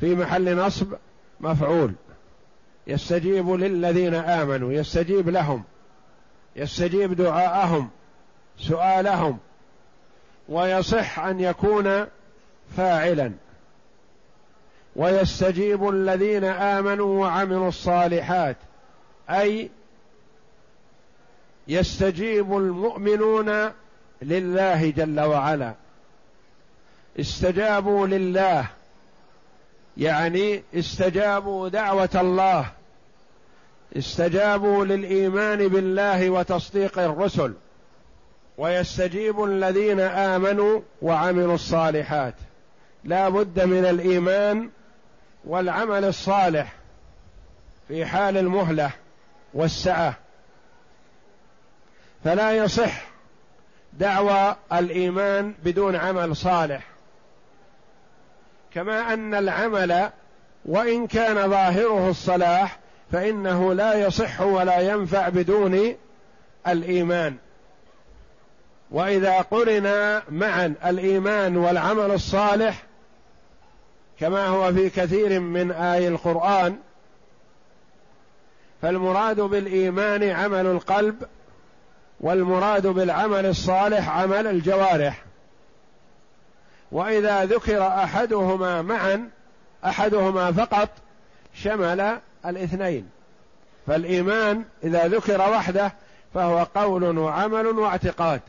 في 0.00 0.14
محل 0.14 0.56
نصب 0.56 0.94
مفعول. 1.40 1.92
يستجيب 2.86 3.50
للذين 3.50 4.14
آمنوا 4.14 4.72
يستجيب 4.72 5.28
لهم 5.28 5.64
يستجيب 6.56 7.12
دعاءهم 7.12 7.90
سؤالهم 8.58 9.38
ويصح 10.48 11.18
أن 11.18 11.40
يكون 11.40 12.06
فاعلا. 12.76 13.32
ويستجيب 14.96 15.88
الذين 15.88 16.44
آمنوا 16.44 17.20
وعملوا 17.20 17.68
الصالحات 17.68 18.56
أي 19.30 19.70
يستجيب 21.68 22.56
المؤمنون 22.56 23.72
لله 24.22 24.90
جل 24.90 25.20
وعلا. 25.20 25.74
استجابوا 27.20 28.06
لله 28.06 28.66
يعني 29.96 30.62
استجابوا 30.74 31.68
دعوة 31.68 32.08
الله. 32.14 32.66
استجابوا 33.96 34.84
للإيمان 34.84 35.68
بالله 35.68 36.30
وتصديق 36.30 36.98
الرسل. 36.98 37.54
ويستجيب 38.58 39.44
الذين 39.44 40.00
آمنوا 40.00 40.80
وعملوا 41.02 41.54
الصالحات. 41.54 42.34
لا 43.04 43.28
بد 43.28 43.60
من 43.60 43.84
الإيمان 43.84 44.70
والعمل 45.44 46.04
الصالح 46.04 46.72
في 47.88 48.06
حال 48.06 48.36
المهلة 48.36 48.90
والسعة. 49.54 50.14
فلا 52.24 52.52
يصح 52.52 53.06
دعوى 53.92 54.56
الإيمان 54.72 55.54
بدون 55.64 55.96
عمل 55.96 56.36
صالح. 56.36 56.93
كما 58.74 59.14
أن 59.14 59.34
العمل 59.34 60.10
وإن 60.64 61.06
كان 61.06 61.50
ظاهره 61.50 62.10
الصلاح 62.10 62.78
فإنه 63.12 63.74
لا 63.74 63.94
يصح 63.94 64.40
ولا 64.40 64.80
ينفع 64.80 65.28
بدون 65.28 65.94
الإيمان. 66.68 67.36
وإذا 68.90 69.40
قرنا 69.40 70.22
معا 70.30 70.74
الإيمان 70.86 71.56
والعمل 71.56 72.10
الصالح 72.10 72.82
كما 74.20 74.46
هو 74.46 74.72
في 74.72 74.90
كثير 74.90 75.40
من 75.40 75.70
اي 75.70 76.08
القرآن 76.08 76.76
فالمراد 78.82 79.40
بالإيمان 79.40 80.30
عمل 80.30 80.66
القلب 80.66 81.22
والمراد 82.20 82.86
بالعمل 82.86 83.46
الصالح 83.46 84.08
عمل 84.08 84.46
الجوارح. 84.46 85.23
وإذا 86.94 87.44
ذكر 87.44 87.86
أحدهما 87.86 88.82
معا 88.82 89.30
أحدهما 89.84 90.52
فقط 90.52 90.88
شمل 91.54 92.18
الاثنين. 92.46 93.10
فالإيمان 93.86 94.64
إذا 94.84 95.08
ذكر 95.08 95.40
وحده 95.40 95.92
فهو 96.34 96.66
قول 96.74 97.18
وعمل 97.18 97.66
واعتقاد. 97.66 98.40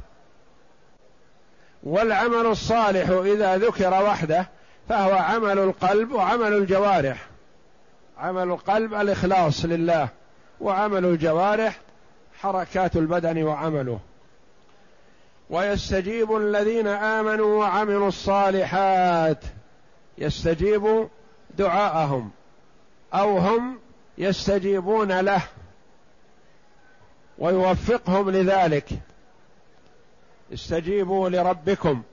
والعمل 1.84 2.46
الصالح 2.46 3.10
إذا 3.10 3.58
ذكر 3.58 4.04
وحده 4.04 4.50
فهو 4.90 5.14
عمل 5.14 5.60
القلب 5.60 6.12
وعمل 6.12 6.54
الجوارح. 6.54 7.28
عمل 8.18 8.44
القلب 8.44 8.94
الإخلاص 8.94 9.66
لله 9.66 10.10
وعمل 10.62 11.06
الجوارح 11.06 11.80
حركات 12.40 12.96
البدن 12.96 13.44
وعمله. 13.44 14.00
ويستجيب 15.50 16.36
الذين 16.36 16.88
آمنوا 16.88 17.60
وعملوا 17.60 18.08
الصالحات. 18.08 19.44
يستجيب 20.18 21.08
دعاءهم. 21.58 22.32
أو 23.14 23.38
هم 23.38 23.80
يستجيبون 24.18 25.20
له. 25.20 25.42
ويوفقهم 27.38 28.30
لذلك. 28.30 28.90
استجيبوا 30.54 31.30
لربكم. 31.30 32.04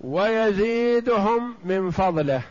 ويزيدهم 0.00 1.54
من 1.64 1.90
فضله. 1.90 2.42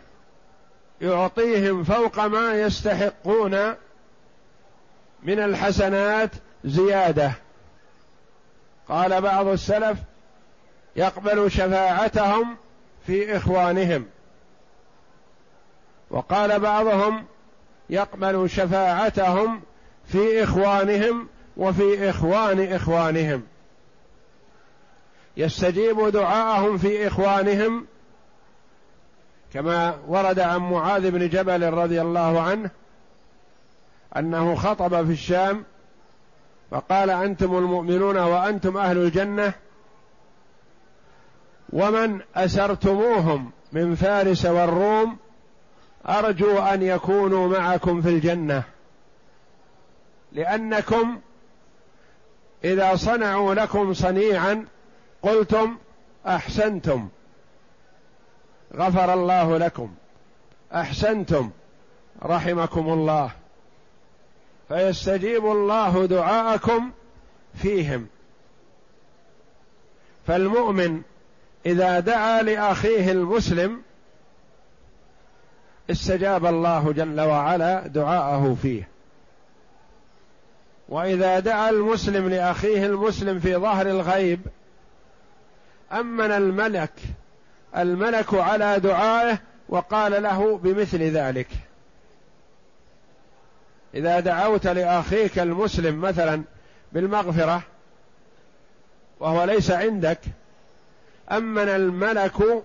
يعطيهم 1.01 1.84
فوق 1.84 2.19
ما 2.19 2.53
يستحقون 2.53 3.75
من 5.23 5.39
الحسنات 5.39 6.32
زيادة. 6.65 7.32
قال 8.89 9.21
بعض 9.21 9.47
السلف 9.47 9.97
يقبل 10.95 11.52
شفاعتهم 11.52 12.58
في 13.08 13.38
إخوانهم. 13.38 14.06
وقال 16.10 16.60
بعضهم 16.60 17.25
يقبل 17.89 18.49
شفاعتهم 18.49 19.62
في 20.06 20.43
إخوانهم 20.43 21.28
وفي 21.58 22.10
إخوان 22.10 22.73
إخوانهم. 22.73 23.43
يستجيب 25.38 26.08
دعاءهم 26.08 26.78
في 26.78 27.08
إخوانهم 27.08 27.86
كما 29.54 29.99
ورد 30.08 30.39
عن 30.39 30.60
معاذ 30.60 31.12
بن 31.12 31.30
جبل 31.30 31.73
رضي 31.73 32.02
الله 32.02 32.41
عنه 32.41 32.69
أنه 34.17 34.56
خطب 34.56 35.06
في 35.06 35.12
الشام 35.12 35.63
فقال 36.71 37.10
أنتم 37.10 37.58
المؤمنون 37.58 38.17
وأنتم 38.17 38.77
أهل 38.77 38.97
الجنة 38.97 39.53
ومن 41.73 42.21
أسرتموهم 42.36 43.51
من 43.71 43.95
فارس 43.95 44.45
والروم 44.45 45.17
أرجو 46.10 46.60
أن 46.60 46.82
يكونوا 46.82 47.47
معكم 47.60 48.01
في 48.01 48.10
الجنة 48.10 48.63
لأنكم 50.32 51.19
إذا 52.63 52.95
صنعوا 52.95 53.53
لكم 53.53 53.93
صنيعا 53.93 54.65
قلتم 55.21 55.77
أحسنتم 56.27 57.10
غفر 58.75 59.13
الله 59.13 59.58
لكم 59.58 59.93
أحسنتم 60.73 61.49
رحمكم 62.23 62.93
الله 62.93 63.32
فيستجيب 64.69 65.45
الله 65.45 66.05
دعاءكم 66.05 66.91
فيهم. 67.55 68.08
فالمؤمن 70.27 71.01
إذا 71.65 71.99
دعا 71.99 72.41
لأخيه 72.41 73.12
المسلم 73.12 73.82
استجاب 75.91 76.45
الله 76.45 76.91
جل 76.91 77.21
وعلا 77.21 77.88
دعاءه 77.88 78.58
فيه. 78.62 78.88
وإذا 80.89 81.39
دعا 81.39 81.69
المسلم 81.69 82.29
لأخيه 82.29 82.86
المسلم 82.86 83.39
في 83.39 83.55
ظهر 83.55 83.88
الغيب 83.88 84.41
أمن 85.91 86.32
الملك 86.32 86.93
الملك 87.77 88.34
على 88.34 88.79
دعائه 88.79 89.39
وقال 89.69 90.23
له 90.23 90.58
بمثل 90.58 91.03
ذلك. 91.03 91.47
إذا 93.93 94.19
دعوت 94.19 94.67
لأخيك 94.67 95.39
المسلم 95.39 96.02
مثلا 96.02 96.43
بالمغفرة 96.91 97.62
وهو 99.19 99.43
ليس 99.43 99.71
عندك 99.71 100.19
أمن 101.32 101.69
الملك 101.69 102.63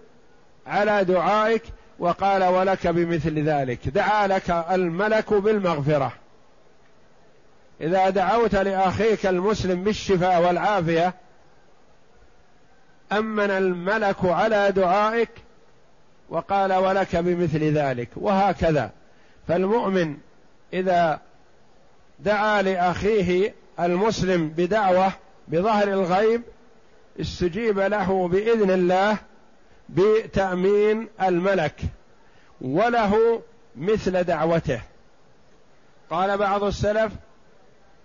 على 0.66 1.04
دعائك 1.04 1.62
وقال 1.98 2.44
ولك 2.44 2.87
بمثل 2.87 3.38
ذلك. 3.48 3.88
دعا 3.88 4.26
لك 4.26 4.50
الملك 4.50 5.32
بالمغفرة. 5.32 6.12
إذا 7.80 8.10
دعوت 8.10 8.54
لأخيك 8.54 9.26
المسلم 9.26 9.84
بالشفاء 9.84 10.42
والعافية 10.42 11.14
أمن 13.12 13.50
الملك 13.50 14.24
على 14.24 14.72
دعائك 14.72 15.30
وقال 16.28 16.72
ولك 16.72 17.16
بمثل 17.16 17.64
ذلك. 17.64 18.08
وهكذا. 18.16 18.90
فالمؤمن 19.48 20.16
إذا 20.74 21.20
دعا 22.20 22.62
لأخيه 22.62 23.54
المسلم 23.80 24.48
بدعوة 24.48 25.12
بظهر 25.48 25.88
الغيب 25.88 26.42
استجيب 27.20 27.78
له 27.78 28.28
بإذن 28.28 28.70
الله 28.70 29.16
بتأمين 29.88 31.08
الملك 31.22 31.80
وله 32.60 33.42
مثل 33.76 34.24
دعوته. 34.24 34.80
قال 36.10 36.38
بعض 36.38 36.64
السلف 36.64 37.12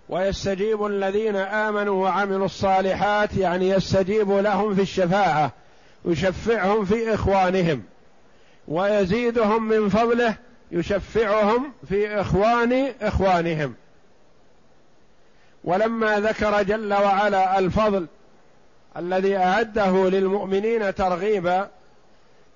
ويستجيب 0.08 0.86
الذين 0.86 1.36
آمنوا 1.36 2.02
وعملوا 2.02 2.44
الصالحات 2.44 3.36
يعني 3.36 3.68
يستجيب 3.68 4.30
لهم 4.30 4.74
في 4.74 4.82
الشفاعة 4.82 5.52
يشفعهم 6.04 6.84
في 6.84 7.14
إخوانهم 7.14 7.82
ويزيدهم 8.68 9.68
من 9.68 9.88
فضله 9.88 10.34
يشفعهم 10.72 11.72
في 11.88 12.20
إخوان 12.20 12.92
إخوانهم. 13.02 13.74
ولما 15.64 16.20
ذكر 16.20 16.62
جل 16.62 16.92
وعلا 16.94 17.58
الفضل 17.58 18.06
الذي 18.96 19.36
أعده 19.36 20.08
للمؤمنين 20.08 20.94
ترغيبا 20.94 21.68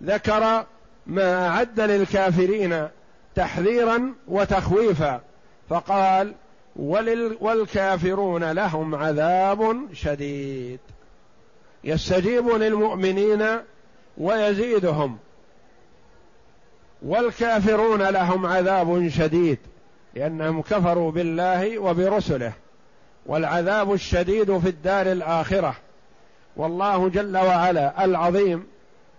ذكر 0.02 0.64
ما 1.06 1.48
أعد 1.48 1.80
للكافرين 1.80 2.88
تحذيرا 3.34 4.14
وتخويفا 4.28 5.20
فقال 5.68 6.34
والكافرون 7.40 8.52
لهم 8.52 8.94
عذاب 8.94 9.88
شديد. 9.92 10.80
يستجيب 11.84 12.48
للمؤمنين 12.48 13.46
ويزيدهم. 14.18 15.18
والكافرون 17.04 18.02
لهم 18.02 18.46
عذاب 18.46 19.08
شديد 19.08 19.58
لأنهم 20.14 20.62
كفروا 20.62 21.10
بالله 21.10 21.78
وبرسله 21.78 22.52
والعذاب 23.26 23.92
الشديد 23.92 24.58
في 24.58 24.68
الدار 24.68 25.12
الآخرة. 25.12 25.76
والله 26.56 27.08
جل 27.08 27.36
وعلا 27.36 28.04
العظيم 28.04 28.66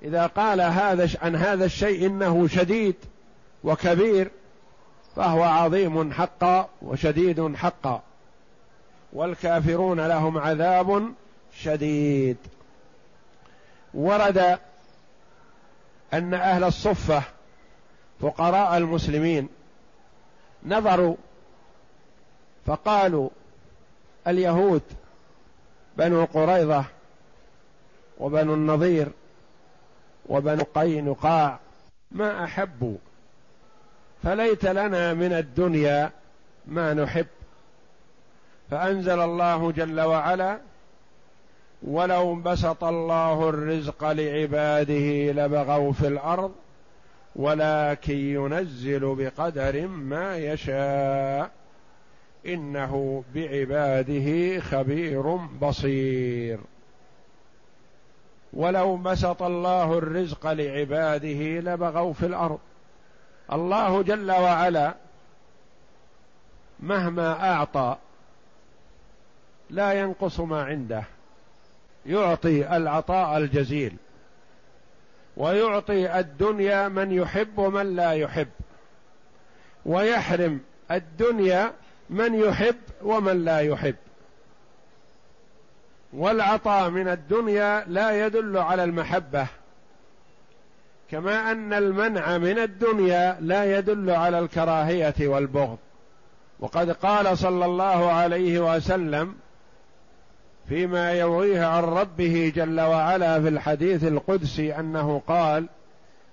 إذا 0.04 0.28
قال 0.28 0.62
هذا 0.62 1.10
عن 1.22 1.36
هذا 1.36 1.66
الشيء 1.66 2.08
إنه 2.08 2.48
شديد 2.48 2.96
وكبير 3.64 4.32
فهو 5.16 5.44
عظيم 5.44 6.14
حقا 6.14 6.70
وشديد 6.82 7.56
حقا. 7.56 8.02
والكافرون 9.14 10.08
لهم 10.08 10.38
عذاب 10.38 11.14
شديد. 11.62 12.38
ورد 13.94 14.58
أن 16.14 16.34
أهل 16.34 16.64
الصفة 16.64 17.24
فقراء 18.22 18.78
المسلمين 18.78 19.50
نظروا 20.66 21.16
فقالوا 22.66 23.30
اليهود 24.28 24.82
بنو 25.98 26.26
قريظة 26.26 26.86
وبنو 28.20 28.54
النضير 28.54 29.08
وبنو 30.26 30.64
قينقاع 30.76 31.60
ما 32.12 32.44
أحبوا 32.44 32.98
فليت 34.24 34.66
لنا 34.66 35.14
من 35.14 35.34
الدنيا 35.34 36.12
ما 36.68 36.94
نحب. 36.94 37.28
فأنزل 38.72 39.20
الله 39.20 39.72
جل 39.72 40.02
وعلا 40.02 40.60
ولو 41.84 42.36
بسط 42.36 42.84
الله 42.84 43.50
الرزق 43.50 44.12
لعباده 44.12 45.32
لبغوا 45.32 45.92
في 45.94 46.08
الأرض 46.08 46.52
ولكن 47.36 48.18
ينزل 48.18 49.16
بقدر 49.16 49.88
ما 49.88 50.38
يشاء 50.38 51.52
إنه 52.46 53.24
بعباده 53.36 54.60
خبير 54.60 55.36
بصير. 55.36 56.60
ولو 58.54 58.98
بسط 58.98 59.44
الله 59.44 59.98
الرزق 59.98 60.48
لعباده 60.48 61.60
لبغوا 61.60 62.14
في 62.14 62.26
الأرض. 62.26 62.60
الله 63.54 64.02
جل 64.02 64.32
وعلا 64.32 64.96
مهما 66.80 67.52
أعطى 67.52 67.98
لا 69.70 69.94
ينقص 69.94 70.40
ما 70.40 70.64
عنده. 70.64 71.04
يعطي 72.06 72.78
العطاء 72.78 73.38
الجزيل. 73.38 73.96
ويعطي 75.38 76.20
الدنيا 76.20 76.88
من 76.88 77.12
يحب 77.12 77.58
ومن 77.58 77.96
لا 77.96 78.12
يحب. 78.12 78.48
ويحرم 79.86 80.60
الدنيا 80.92 81.74
من 82.10 82.36
يحب 82.36 82.76
ومن 83.02 83.46
لا 83.46 83.60
يحب. 83.60 83.96
والعطاء 86.14 86.90
من 86.90 87.08
الدنيا 87.08 87.84
لا 87.88 88.26
يدل 88.26 88.58
على 88.58 88.84
المحبة. 88.84 89.48
كما 91.12 91.52
أن 91.52 91.74
المنع 91.74 92.38
من 92.38 92.60
الدنيا 92.60 93.38
لا 93.42 93.78
يدل 93.78 94.10
على 94.10 94.40
الكراهية 94.40 95.28
والبغض. 95.28 95.78
وقد 96.60 96.92
قال 96.92 97.38
صلى 97.38 97.66
الله 97.66 98.12
عليه 98.12 98.76
وسلم 98.76 99.36
فيما 100.70 101.14
يرويه 101.14 101.66
عن 101.66 101.84
ربه 101.84 102.52
جل 102.56 102.82
وعلا 102.82 103.42
في 103.42 103.48
الحديث 103.48 104.04
القدسي 104.04 104.76
أنه 104.80 105.22
قال 105.28 105.68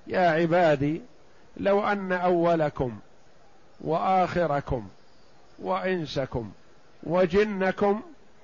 يا 0.07 0.31
عبادي 0.31 1.03
لو 1.57 1.87
أن 1.87 2.13
أولكم 2.13 2.99
وآخركم 3.81 4.89
وإنسكم 5.59 6.53
وجنكم 7.03 8.03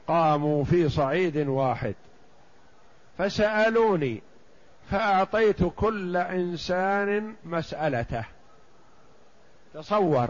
قاموا 0.09 0.65
في 0.65 0.89
صعيد 0.89 1.37
واحد. 1.37 1.95
فسألوني 3.19 4.23
فأعطيت 4.91 5.65
كل 5.77 6.17
إنسان 6.17 7.35
مسألته. 7.45 8.25
تصور 9.75 10.29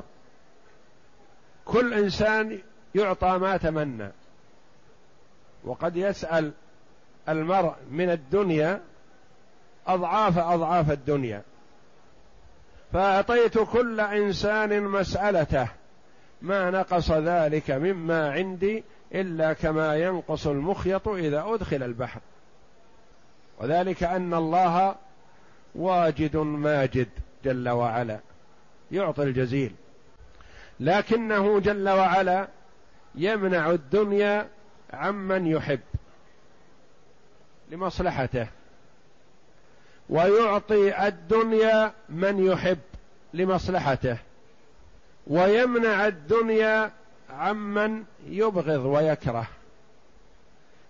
كل 1.64 1.94
إنسان 1.94 2.58
يعطى 2.94 3.38
ما 3.38 3.56
تمنى. 3.56 4.08
وقد 5.64 5.96
يسأل 5.96 6.52
المرء 7.28 7.74
من 7.90 8.10
الدنيا 8.10 8.80
أضعاف 9.86 10.38
أضعاف 10.38 10.90
الدنيا. 10.90 11.42
فأعطيت 12.92 13.58
كل 13.58 14.00
إنسان 14.00 14.82
مسألته 14.82 15.68
ما 16.42 16.70
نقص 16.70 17.10
ذلك 17.10 17.70
مما 17.70 18.32
عندي 18.32 18.84
إلا 19.14 19.52
كما 19.52 19.96
ينقص 19.96 20.46
المخيط 20.46 21.08
إذا 21.08 21.44
أدخل 21.46 21.82
البحر. 21.82 22.20
وذلك 23.60 24.02
أن 24.02 24.34
الله 24.34 24.94
واجد 25.74 26.36
ماجد 26.36 27.08
جل 27.44 27.68
وعلا 27.68 28.18
يعطي 28.90 29.22
الجزيل. 29.22 29.72
لكنه 30.80 31.60
جل 31.60 31.88
وعلا 31.88 32.48
يمنع 33.14 33.70
الدنيا 33.70 34.48
عمن 34.92 35.46
يحب 35.46 35.80
لمصلحته 37.70 38.46
ويعطي 40.08 41.08
الدنيا 41.08 41.92
من 42.08 42.46
يحب 42.46 42.78
لمصلحته 43.34 44.18
ويمنع 45.26 46.06
الدنيا 46.06 46.90
عمن 47.30 48.04
يبغض 48.26 48.84
ويكره 48.84 49.46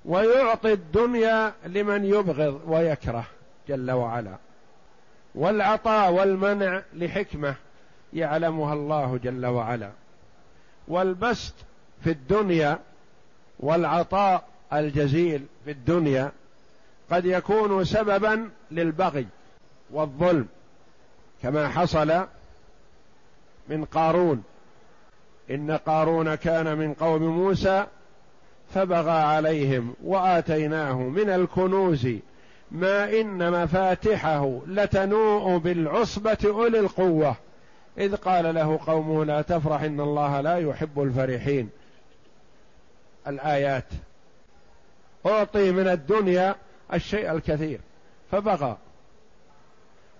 ويعطي 0.04 0.72
الدنيا 0.72 1.52
لمن 1.66 2.04
يبغض 2.04 2.60
ويكره 2.66 3.24
جل 3.68 3.90
وعلا. 3.90 4.36
والعطاء 5.34 6.12
والمنع 6.12 6.82
لحكمة 6.92 7.54
يعلمها 8.12 8.74
الله 8.74 9.18
جل 9.22 9.46
وعلا. 9.46 9.90
والبسط 10.88 11.54
في 12.04 12.10
الدنيا 12.10 12.78
والعطاء 13.60 14.44
الجزيل 14.72 15.46
في 15.64 15.70
الدنيا 15.70 16.32
قد 17.10 17.24
يكون 17.24 17.84
سببا 17.84 18.50
للبغي 18.70 19.26
والظلم 19.90 20.46
كما 21.42 21.68
حصل 21.68 22.26
من 23.68 23.84
قارون. 23.84 24.42
إن 25.50 25.70
قارون 25.70 26.34
كان 26.34 26.78
من 26.78 26.94
قوم 26.94 27.22
موسى 27.22 27.86
فبغى 28.74 29.10
عليهم 29.10 29.94
وآتيناه 30.04 30.94
من 30.94 31.30
الكنوز 31.30 32.08
ما 32.70 33.20
إن 33.20 33.62
مفاتحه 33.62 34.60
لتنوء 34.66 35.58
بالعصبة 35.58 36.38
أولي 36.44 36.80
القوة. 36.80 37.36
إذ 37.98 38.16
قال 38.16 38.54
له 38.54 38.80
قومه 38.86 39.24
لا 39.24 39.42
تفرح 39.42 39.82
إن 39.82 40.00
الله 40.00 40.40
لا 40.40 40.56
يحب 40.56 41.02
الفرحين. 41.02 41.70
الآيات. 43.26 43.84
أعطي 45.26 45.72
من 45.72 45.88
الدنيا 45.88 46.54
الشيء 46.94 47.32
الكثير 47.32 47.80
فبغى. 48.30 48.76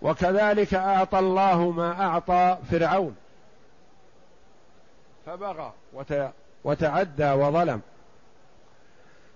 وكذلك 0.03 0.75
أعطى 0.75 1.19
الله 1.19 1.71
ما 1.71 2.03
أعطى 2.03 2.59
فرعون 2.71 3.17
فبغى 5.27 5.73
وتعدى 6.65 7.33
وظلم. 7.33 7.81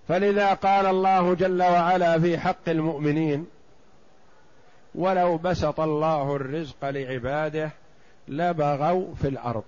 فلذا 0.07 0.53
قال 0.53 0.85
الله 0.85 1.33
جل 1.33 1.63
وعلا 1.63 2.19
في 2.19 2.37
حق 2.37 2.69
المؤمنين 2.69 3.47
ولو 4.95 5.37
بسط 5.37 5.79
الله 5.79 6.35
الرزق 6.35 6.89
لعباده 6.89 7.71
لبغوا 8.27 9.15
في 9.15 9.27
الأرض. 9.27 9.63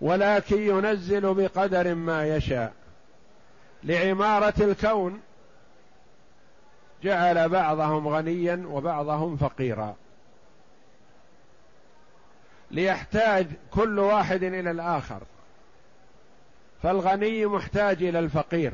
ولكن 0.00 0.62
ينزل 0.62 1.34
بقدر 1.34 1.94
ما 1.94 2.26
يشاء. 2.26 2.72
لعمارة 3.84 4.54
الكون 4.60 5.20
جعل 7.02 7.48
بعضهم 7.48 8.08
غنيا 8.08 8.64
وبعضهم 8.66 9.36
فقيرا. 9.36 9.96
ليحتاج 12.70 13.46
كل 13.70 13.98
واحد 13.98 14.42
إلى 14.42 14.70
الآخر. 14.70 15.22
فالغني 16.82 17.46
محتاج 17.46 18.02
إلى 18.02 18.18
الفقير. 18.18 18.72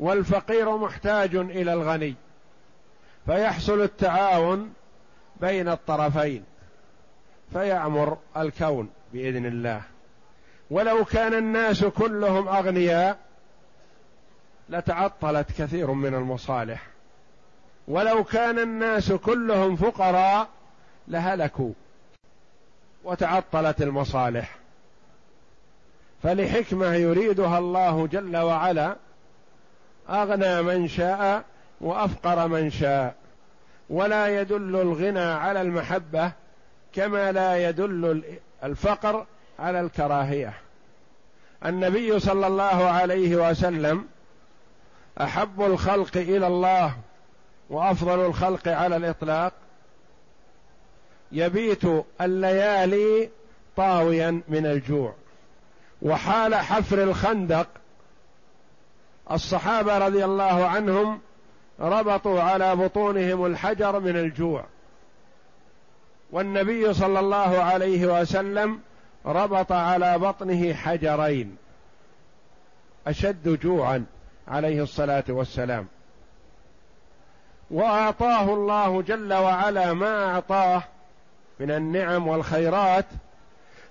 والفقير 0.00 0.76
محتاج 0.76 1.36
إلى 1.36 1.72
الغني. 1.72 2.14
فيحصل 3.26 3.82
التعاون 3.82 4.72
بين 5.40 5.68
الطرفين. 5.68 6.44
فيعمر 7.54 8.18
الكون 8.36 8.90
بإذن 9.12 9.46
الله. 9.46 9.82
ولو 10.70 11.04
كان 11.04 11.34
الناس 11.34 11.84
كلهم 11.84 12.48
أغنياء 12.48 13.18
لتعطلت 14.68 15.48
كثير 15.58 15.92
من 15.92 16.14
المصالح. 16.14 16.86
ولو 17.88 18.24
كان 18.24 18.58
الناس 18.58 19.12
كلهم 19.12 19.76
فقراء 19.76 20.48
لهلكوا 21.08 21.72
وتعطلت 23.04 23.82
المصالح. 23.82 24.56
فلحكمة 26.22 26.94
يريدها 26.94 27.58
الله 27.58 28.06
جل 28.06 28.36
وعلا 28.36 28.96
أغنى 30.08 30.62
من 30.62 30.88
شاء 30.88 31.44
وأفقر 31.80 32.48
من 32.48 32.70
شاء. 32.70 33.14
ولا 33.90 34.40
يدل 34.40 34.76
الغنى 34.76 35.20
على 35.20 35.60
المحبة 35.60 36.32
كما 36.94 37.32
لا 37.32 37.68
يدل 37.68 38.22
الفقر 38.64 39.26
على 39.58 39.80
الكراهية. 39.80 40.54
النبي 41.66 42.20
صلى 42.20 42.46
الله 42.46 42.84
عليه 42.84 43.50
وسلم 43.50 44.06
أحب 45.20 45.62
الخلق 45.62 46.16
إلى 46.16 46.46
الله 46.46 46.96
وأفضل 47.70 48.26
الخلق 48.26 48.68
على 48.68 48.96
الإطلاق. 48.96 49.52
يبيت 51.32 51.82
الليالي 52.20 53.30
طاويا 53.76 54.40
من 54.48 54.66
الجوع. 54.66 55.14
وحال 56.02 56.54
حفر 56.54 57.02
الخندق 57.02 57.66
الصحابة 59.30 59.98
رضي 59.98 60.24
الله 60.24 60.66
عنهم 60.66 61.20
ربطوا 61.80 62.40
على 62.40 62.76
بطونهم 62.76 63.46
الحجر 63.46 64.00
من 64.00 64.16
الجوع. 64.16 64.64
والنبي 66.34 66.94
صلى 66.94 67.20
الله 67.20 67.62
عليه 67.62 68.20
وسلم 68.20 68.80
ربط 69.26 69.72
على 69.72 70.18
بطنه 70.18 70.74
حجرين 70.74 71.56
أشد 73.06 73.60
جوعا 73.60 74.04
عليه 74.48 74.82
الصلاة 74.82 75.24
والسلام. 75.28 75.86
وأعطاه 77.70 78.54
الله 78.54 79.02
جل 79.02 79.32
وعلا 79.32 79.92
ما 79.92 80.24
أعطاه 80.24 80.82
من 81.60 81.70
النعم 81.70 82.28
والخيرات 82.28 83.06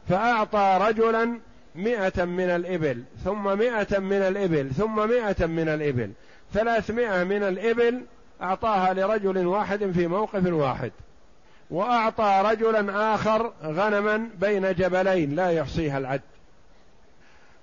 فأعطى 0.10 0.80
رجلا 0.82 1.40
مئة 1.76 2.26
من 2.26 2.50
الإبل 2.50 3.04
ثم 3.24 3.58
مئة 3.58 4.00
من 4.00 4.22
الإبل 4.22 4.72
ثم 4.72 5.10
مئة 5.10 5.46
من 5.46 5.70
الإبل 5.70 6.12
ثلاثمائة 6.54 7.24
من 7.24 7.44
الإبل 7.44 8.06
أعطاها 8.42 8.94
لرجل 8.94 9.46
واحد 9.46 9.92
في 9.92 10.08
موقف 10.08 10.46
واحد. 10.46 10.92
وأعطى 11.74 12.42
رجلا 12.46 13.14
آخر 13.16 13.54
غنما 13.64 14.30
بين 14.40 14.74
جبلين 14.74 15.36
لا 15.36 15.50
يحصيها 15.50 15.98
العد. 15.98 16.22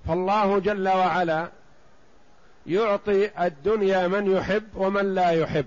فالله 0.08 0.58
جل 0.58 0.88
وعلا 0.88 1.48
يعطي 2.66 3.46
الدنيا 3.46 4.08
من 4.08 4.36
يحب 4.36 4.64
ومن 4.74 5.14
لا 5.14 5.30
يحب 5.30 5.66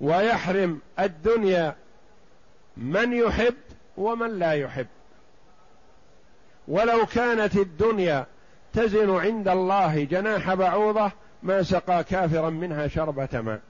ويحرم 0.00 0.80
الدنيا 1.00 1.74
من 2.76 3.12
يحب 3.12 3.54
ومن 3.96 4.38
لا 4.38 4.52
يحب. 4.52 4.86
ولو 6.68 7.06
كانت 7.06 7.56
الدنيا 7.56 8.26
تزن 8.72 9.16
عند 9.16 9.48
الله 9.48 10.04
جناح 10.04 10.54
بعوضة 10.54 11.10
ما 11.42 11.62
سقى 11.62 12.04
كافرا 12.04 12.50
منها 12.50 12.88
شربة 12.88 13.40
ماء. 13.40 13.60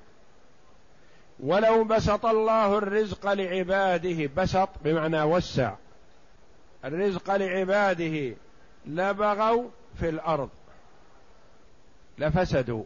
ولو 1.42 1.85
بسط 1.85 2.26
الله 2.26 2.79
الرزق 2.79 3.33
لعباده 3.33 4.31
بسط 4.37 4.68
بمعنى 4.85 5.22
وسع. 5.22 5.74
الرزق 6.85 7.37
لعباده 7.37 8.37
لبغوا 8.87 9.68
في 9.98 10.09
الأرض 10.09 10.50
لفسدوا 12.18 12.85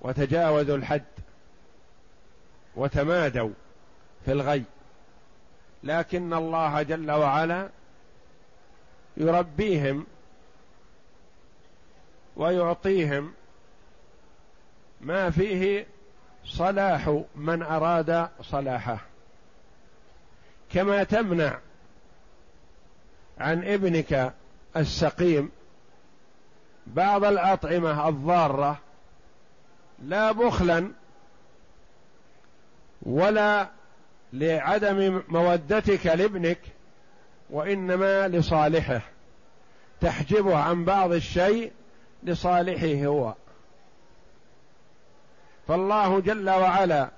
وتجاوزوا 0.00 0.76
الحد 0.76 1.04
وتمادوا 2.76 3.50
في 4.24 4.32
الغي. 4.32 4.64
لكن 5.84 6.34
الله 6.34 6.82
جل 6.82 7.10
وعلا 7.10 7.68
يربيهم 9.16 10.06
ويعطيهم 12.36 13.32
ما 15.00 15.30
فيه 15.30 15.86
صلاح 16.44 17.22
من 17.36 17.62
أراد 17.62 18.28
صلاحه. 18.42 18.98
كما 20.72 21.04
تمنع 21.04 21.58
عن 23.38 23.64
ابنك 23.64 24.32
السقيم 24.76 25.50
بعض 26.86 27.24
الأطعمة 27.24 28.08
الضارة 28.08 28.78
لا 30.02 30.32
بخلا 30.32 30.88
ولا 33.02 33.68
لعدم 34.32 35.22
مودتك 35.28 36.06
لابنك 36.06 36.58
وإنما 37.50 38.28
لصالحه 38.28 39.00
تحجبه 40.00 40.56
عن 40.56 40.84
بعض 40.84 41.12
الشيء 41.12 41.72
لصالحه 42.22 43.06
هو. 43.06 43.34
فالله 45.68 46.20
جل 46.20 46.50
وعلا 46.50 47.10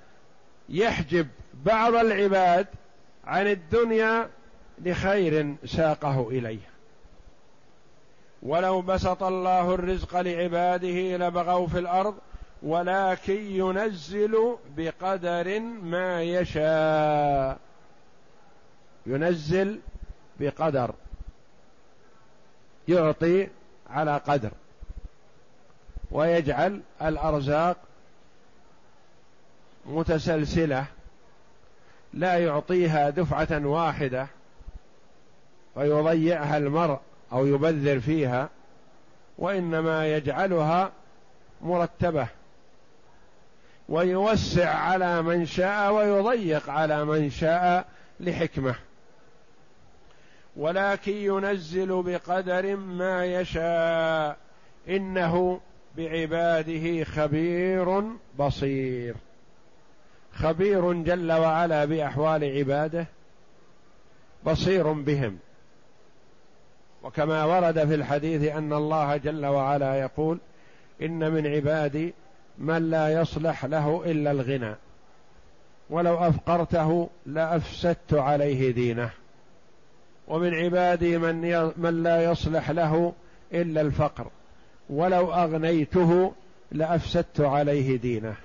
يحجب 0.68 1.28
بعض 1.54 1.94
العباد 1.94 2.66
عن 3.24 3.46
الدنيا 3.46 4.28
لخير 4.78 5.54
ساقه 5.64 6.28
اليه 6.30 6.74
ولو 8.42 8.80
بسط 8.83 9.22
الله 9.22 9.74
الرزق 9.74 10.20
لعباده 10.20 11.16
لبغوا 11.16 11.66
في 11.66 11.78
الأرض 11.78 12.14
ولكن 12.62 13.40
ينزل 13.50 14.57
بقدر 14.76 15.61
ما 15.61 16.22
يشاء. 16.22 17.59
ينزل 19.07 19.80
بقدر. 20.40 20.94
يعطي 22.88 23.48
على 23.90 24.16
قدر. 24.16 24.50
ويجعل 26.11 26.80
الأرزاق 27.02 27.76
متسلسلة 29.87 30.85
لا 32.15 32.38
يعطيها 32.38 33.11
دفعة 33.11 33.67
واحدة 33.67 34.27
ويضيعها 35.77 36.56
المرء 36.56 36.98
أو 37.33 37.46
يبذر 37.46 38.00
فيها 38.00 38.50
وإنما 39.38 40.17
يجعلها 40.17 40.92
مرتبة 41.63 42.29
ويوسع 43.88 44.69
على 44.75 45.23
من 45.23 45.46
شاء 45.46 45.92
ويضيق 45.92 46.71
على 46.71 47.04
من 47.04 47.31
شاء 47.31 47.88
لحكمة. 48.21 48.75
ولكن 50.56 51.13
ينزل 51.13 52.02
بقدر 52.02 52.77
ما 52.77 53.25
يشاء 53.25 54.37
إنه 54.88 55.61
بعباده 55.96 57.04
خبير 57.04 58.02
بصير. 58.38 59.15
خبير 60.35 60.92
جل 60.92 61.32
وعلا 61.32 61.85
بأحوال 61.85 62.44
عباده 62.58 63.06
بصير 64.46 64.92
بهم. 64.92 65.38
وكما 67.02 67.44
ورد 67.44 67.85
في 67.88 67.94
الحديث 67.94 68.52
أن 68.52 68.72
الله 68.72 69.16
جل 69.16 69.46
وعلا 69.46 69.94
يقول 69.94 70.38
إن 71.02 71.32
من 71.32 71.46
عبادي 71.46 72.14
من 72.58 72.90
لا 72.90 73.20
يصلح 73.20 73.64
له 73.64 74.02
إلا 74.06 74.30
الغنى. 74.30 74.74
ولو 75.90 76.16
أفقرته 76.16 77.08
لأفسدت 77.26 78.14
عليه 78.14 78.70
دينه. 78.70 79.10
ومن 80.28 80.54
عبادي 80.54 81.18
من, 81.18 81.40
من 81.76 82.02
لا 82.02 82.24
يصلح 82.24 82.70
له 82.70 83.12
إلا 83.52 83.80
الفقر. 83.80 84.26
ولو 84.90 85.32
أغنيته 85.32 86.32
لأفسدت 86.72 87.40
عليه 87.40 87.96
دينه. 87.96 88.37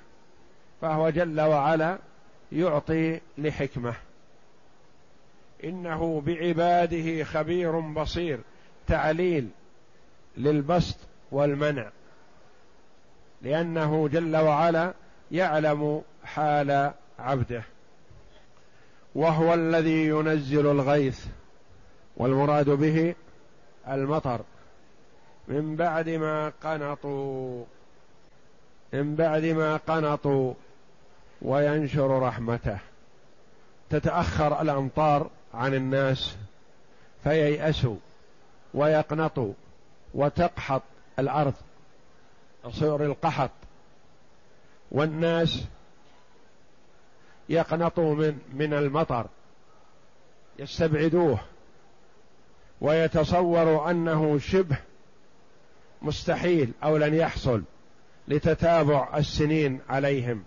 فهو 0.81 1.09
جل 1.09 1.41
وعلا 1.41 1.97
يعطي 2.51 3.19
لحكمة. 3.37 3.93
إنه 5.63 6.21
بعباده 6.25 7.23
خبير 7.23 7.79
بصير 7.79 8.39
تعليل 8.87 9.49
للبسط 10.37 10.97
والمنع. 11.31 11.89
لأنه 13.41 14.07
جل 14.07 14.35
وعلا 14.37 14.93
يعلم 15.31 16.01
حال 16.23 16.91
عبده. 17.19 17.63
وهو 19.15 19.53
الذي 19.53 20.05
ينزل 20.07 20.71
الغيث 20.71 21.25
والمراد 22.17 22.69
به 22.69 23.15
المطر. 23.87 24.41
من 25.47 25.75
بعد 25.75 26.09
ما 26.09 26.51
قنطوا 26.63 27.65
من 28.93 29.15
بعد 29.15 29.45
ما 29.45 29.77
قنطوا. 29.77 30.53
وينشر 31.41 32.19
رحمته. 32.19 32.77
تتأخر 33.89 34.61
الأمطار 34.61 35.29
عن 35.53 35.73
الناس 35.73 36.35
فييأسوا 37.23 37.95
ويقنطوا 38.73 39.53
وتقحط 40.13 40.83
الأرض 41.19 41.53
يصير 42.65 43.05
القحط. 43.05 43.51
والناس 44.91 45.65
يقنطوا 47.49 48.15
من 48.15 48.39
من 48.53 48.73
المطر 48.73 49.27
يستبعدوه 50.59 51.39
ويتصوروا 52.81 53.91
أنه 53.91 54.39
شبه 54.39 54.77
مستحيل 56.01 56.71
أو 56.83 56.97
لن 56.97 57.13
يحصل 57.13 57.63
لتتابع 58.27 59.17
السنين 59.17 59.79
عليهم. 59.89 60.43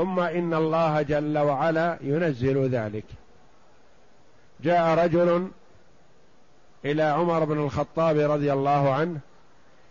ثم 0.00 0.20
إن 0.20 0.54
الله 0.54 1.02
جل 1.02 1.38
وعلا 1.38 1.98
ينزل 2.00 2.68
ذلك. 2.68 3.04
جاء 4.60 5.04
رجل 5.04 5.50
إلى 6.84 7.02
عمر 7.02 7.44
بن 7.44 7.58
الخطاب 7.58 8.18
رضي 8.18 8.52
الله 8.52 8.94
عنه 8.94 9.20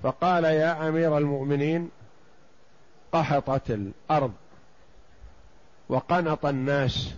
فقال 0.03 0.43
يا 0.43 0.89
أمير 0.89 1.17
المؤمنين 1.17 1.89
قحطت 3.11 3.71
الأرض 3.71 4.33
وقنط 5.89 6.45
الناس. 6.45 7.13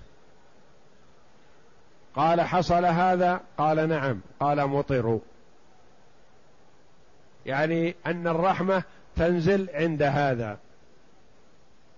قال 2.16 2.42
حصل 2.42 2.86
هذا؟ 2.86 3.42
قال 3.58 3.90
نعم. 3.90 4.20
قال 4.40 4.68
مطروا. 4.68 5.20
يعني 7.46 7.96
أن 8.06 8.28
الرحمة 8.28 8.84
تنزل 9.16 9.70
عند 9.74 10.04
هذا. 10.04 10.58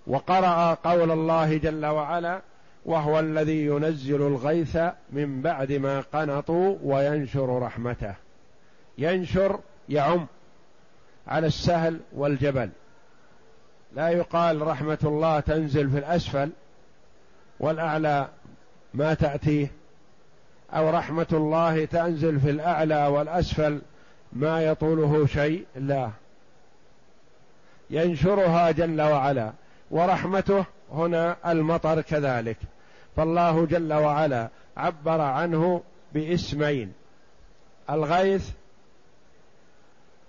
وقرأ 0.07 0.73
قول 0.73 1.11
الله 1.11 1.57
جل 1.57 1.85
وعلا 1.85 2.41
وهو 2.85 3.19
الذي 3.19 3.65
ينزل 3.65 4.27
الغيث 4.27 4.77
من 5.11 5.41
بعد 5.41 5.71
ما 5.71 6.03
قنطوا 6.13 6.77
وينشر 6.83 7.59
رحمته. 7.61 8.15
ينشر 8.97 9.59
يعم 9.89 10.27
على 11.27 11.47
السهل 11.47 11.99
والجبل. 12.13 12.69
لا 13.95 14.09
يقال 14.09 14.61
رحمة 14.61 14.97
الله 15.03 15.39
تنزل 15.39 15.89
في 15.89 15.97
الأسفل 15.97 16.49
والأعلى 17.59 18.27
ما 18.93 19.13
تأتيه 19.13 19.71
أو 20.73 20.89
رحمة 20.89 21.27
الله 21.33 21.85
تنزل 21.85 22.39
في 22.39 22.49
الأعلى 22.49 23.07
والأسفل 23.07 23.81
ما 24.33 24.61
يطوله 24.61 25.25
شيء 25.25 25.65
لا. 25.75 26.09
ينشرها 27.89 28.71
جل 28.71 29.01
وعلا. 29.01 29.51
ورحمته 29.93 30.65
هنا 30.91 31.37
المطر 31.51 32.01
كذلك. 32.01 32.57
فالله 33.15 33.65
جل 33.65 33.93
وعلا 33.93 34.49
عبر 34.77 35.21
عنه 35.21 35.81
باسمين 36.13 36.93
الغيث 37.89 38.49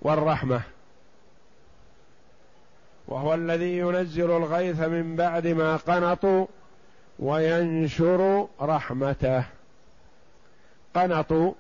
والرحمة. 0.03 0.63
وهو 3.09 3.35
الذي 3.35 3.79
ينزل 3.79 4.31
الغيث 4.31 4.81
من 4.81 5.17
بعد 5.17 5.47
ما 5.47 5.77
قنطوا 5.77 6.47
وينشر 7.19 8.49
رحمته. 8.61 9.45
قنطوا 10.95 11.53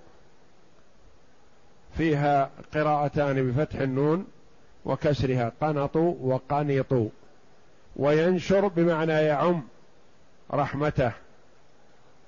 فيها 1.96 2.50
قراءتان 2.74 3.50
بفتح 3.50 3.80
النون 3.80 4.26
وكسرها 4.84 5.52
قنطوا 5.60 6.14
وقنطوا. 6.20 7.08
وينشر 7.96 8.68
بمعنى 8.68 9.12
يعم 9.12 9.62
رحمته 10.52 11.12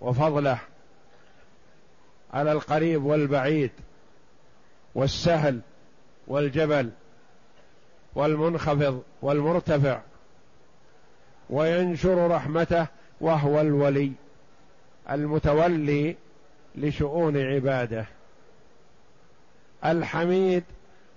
وفضله 0.01 0.59
على 2.33 2.53
القريب 2.53 3.05
والبعيد 3.05 3.71
والسهل 4.95 5.61
والجبل 6.27 6.91
والمنخفض 8.15 9.03
والمرتفع. 9.23 10.01
وينشر 11.51 12.31
رحمته 12.31 12.87
وهو 13.21 13.61
الولي 13.61 14.13
المتولي 15.11 16.17
لشؤون 16.75 17.37
عباده. 17.37 18.07
الحميد 19.85 20.65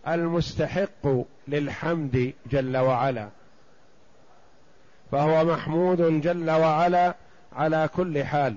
المستحق 0.07 1.07
للحمد 1.47 2.33
جل 2.51 2.77
وعلا. 2.77 3.29
فهو 5.11 5.45
محمود 5.45 6.21
جل 6.21 6.49
وعلا 6.49 7.15
على 7.53 7.89
كل 7.95 8.23
حال. 8.23 8.55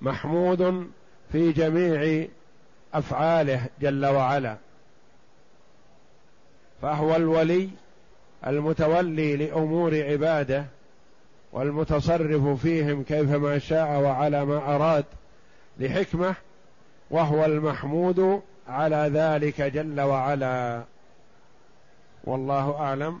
محمود 0.00 0.90
في 1.32 1.52
جميع 1.52 2.26
أفعاله 2.94 3.66
جل 3.80 4.06
وعلا. 4.06 4.56
فهو 6.82 7.16
الولي 7.16 7.68
المتولي 8.46 9.36
لأمور 9.36 10.02
عباده 10.02 10.64
والمتصرف 11.52 12.60
فيهم 12.62 13.02
كيفما 13.02 13.58
شاء 13.58 14.00
وعلى 14.00 14.44
ما 14.44 14.56
أراد 14.74 15.04
لحكمة 15.78 16.34
وهو 17.10 17.44
المحمود 17.44 18.42
على 18.68 19.10
ذلك 19.14 19.60
جل 19.60 20.00
وعلا. 20.00 20.84
والله 22.24 22.80
أعلم. 22.80 23.20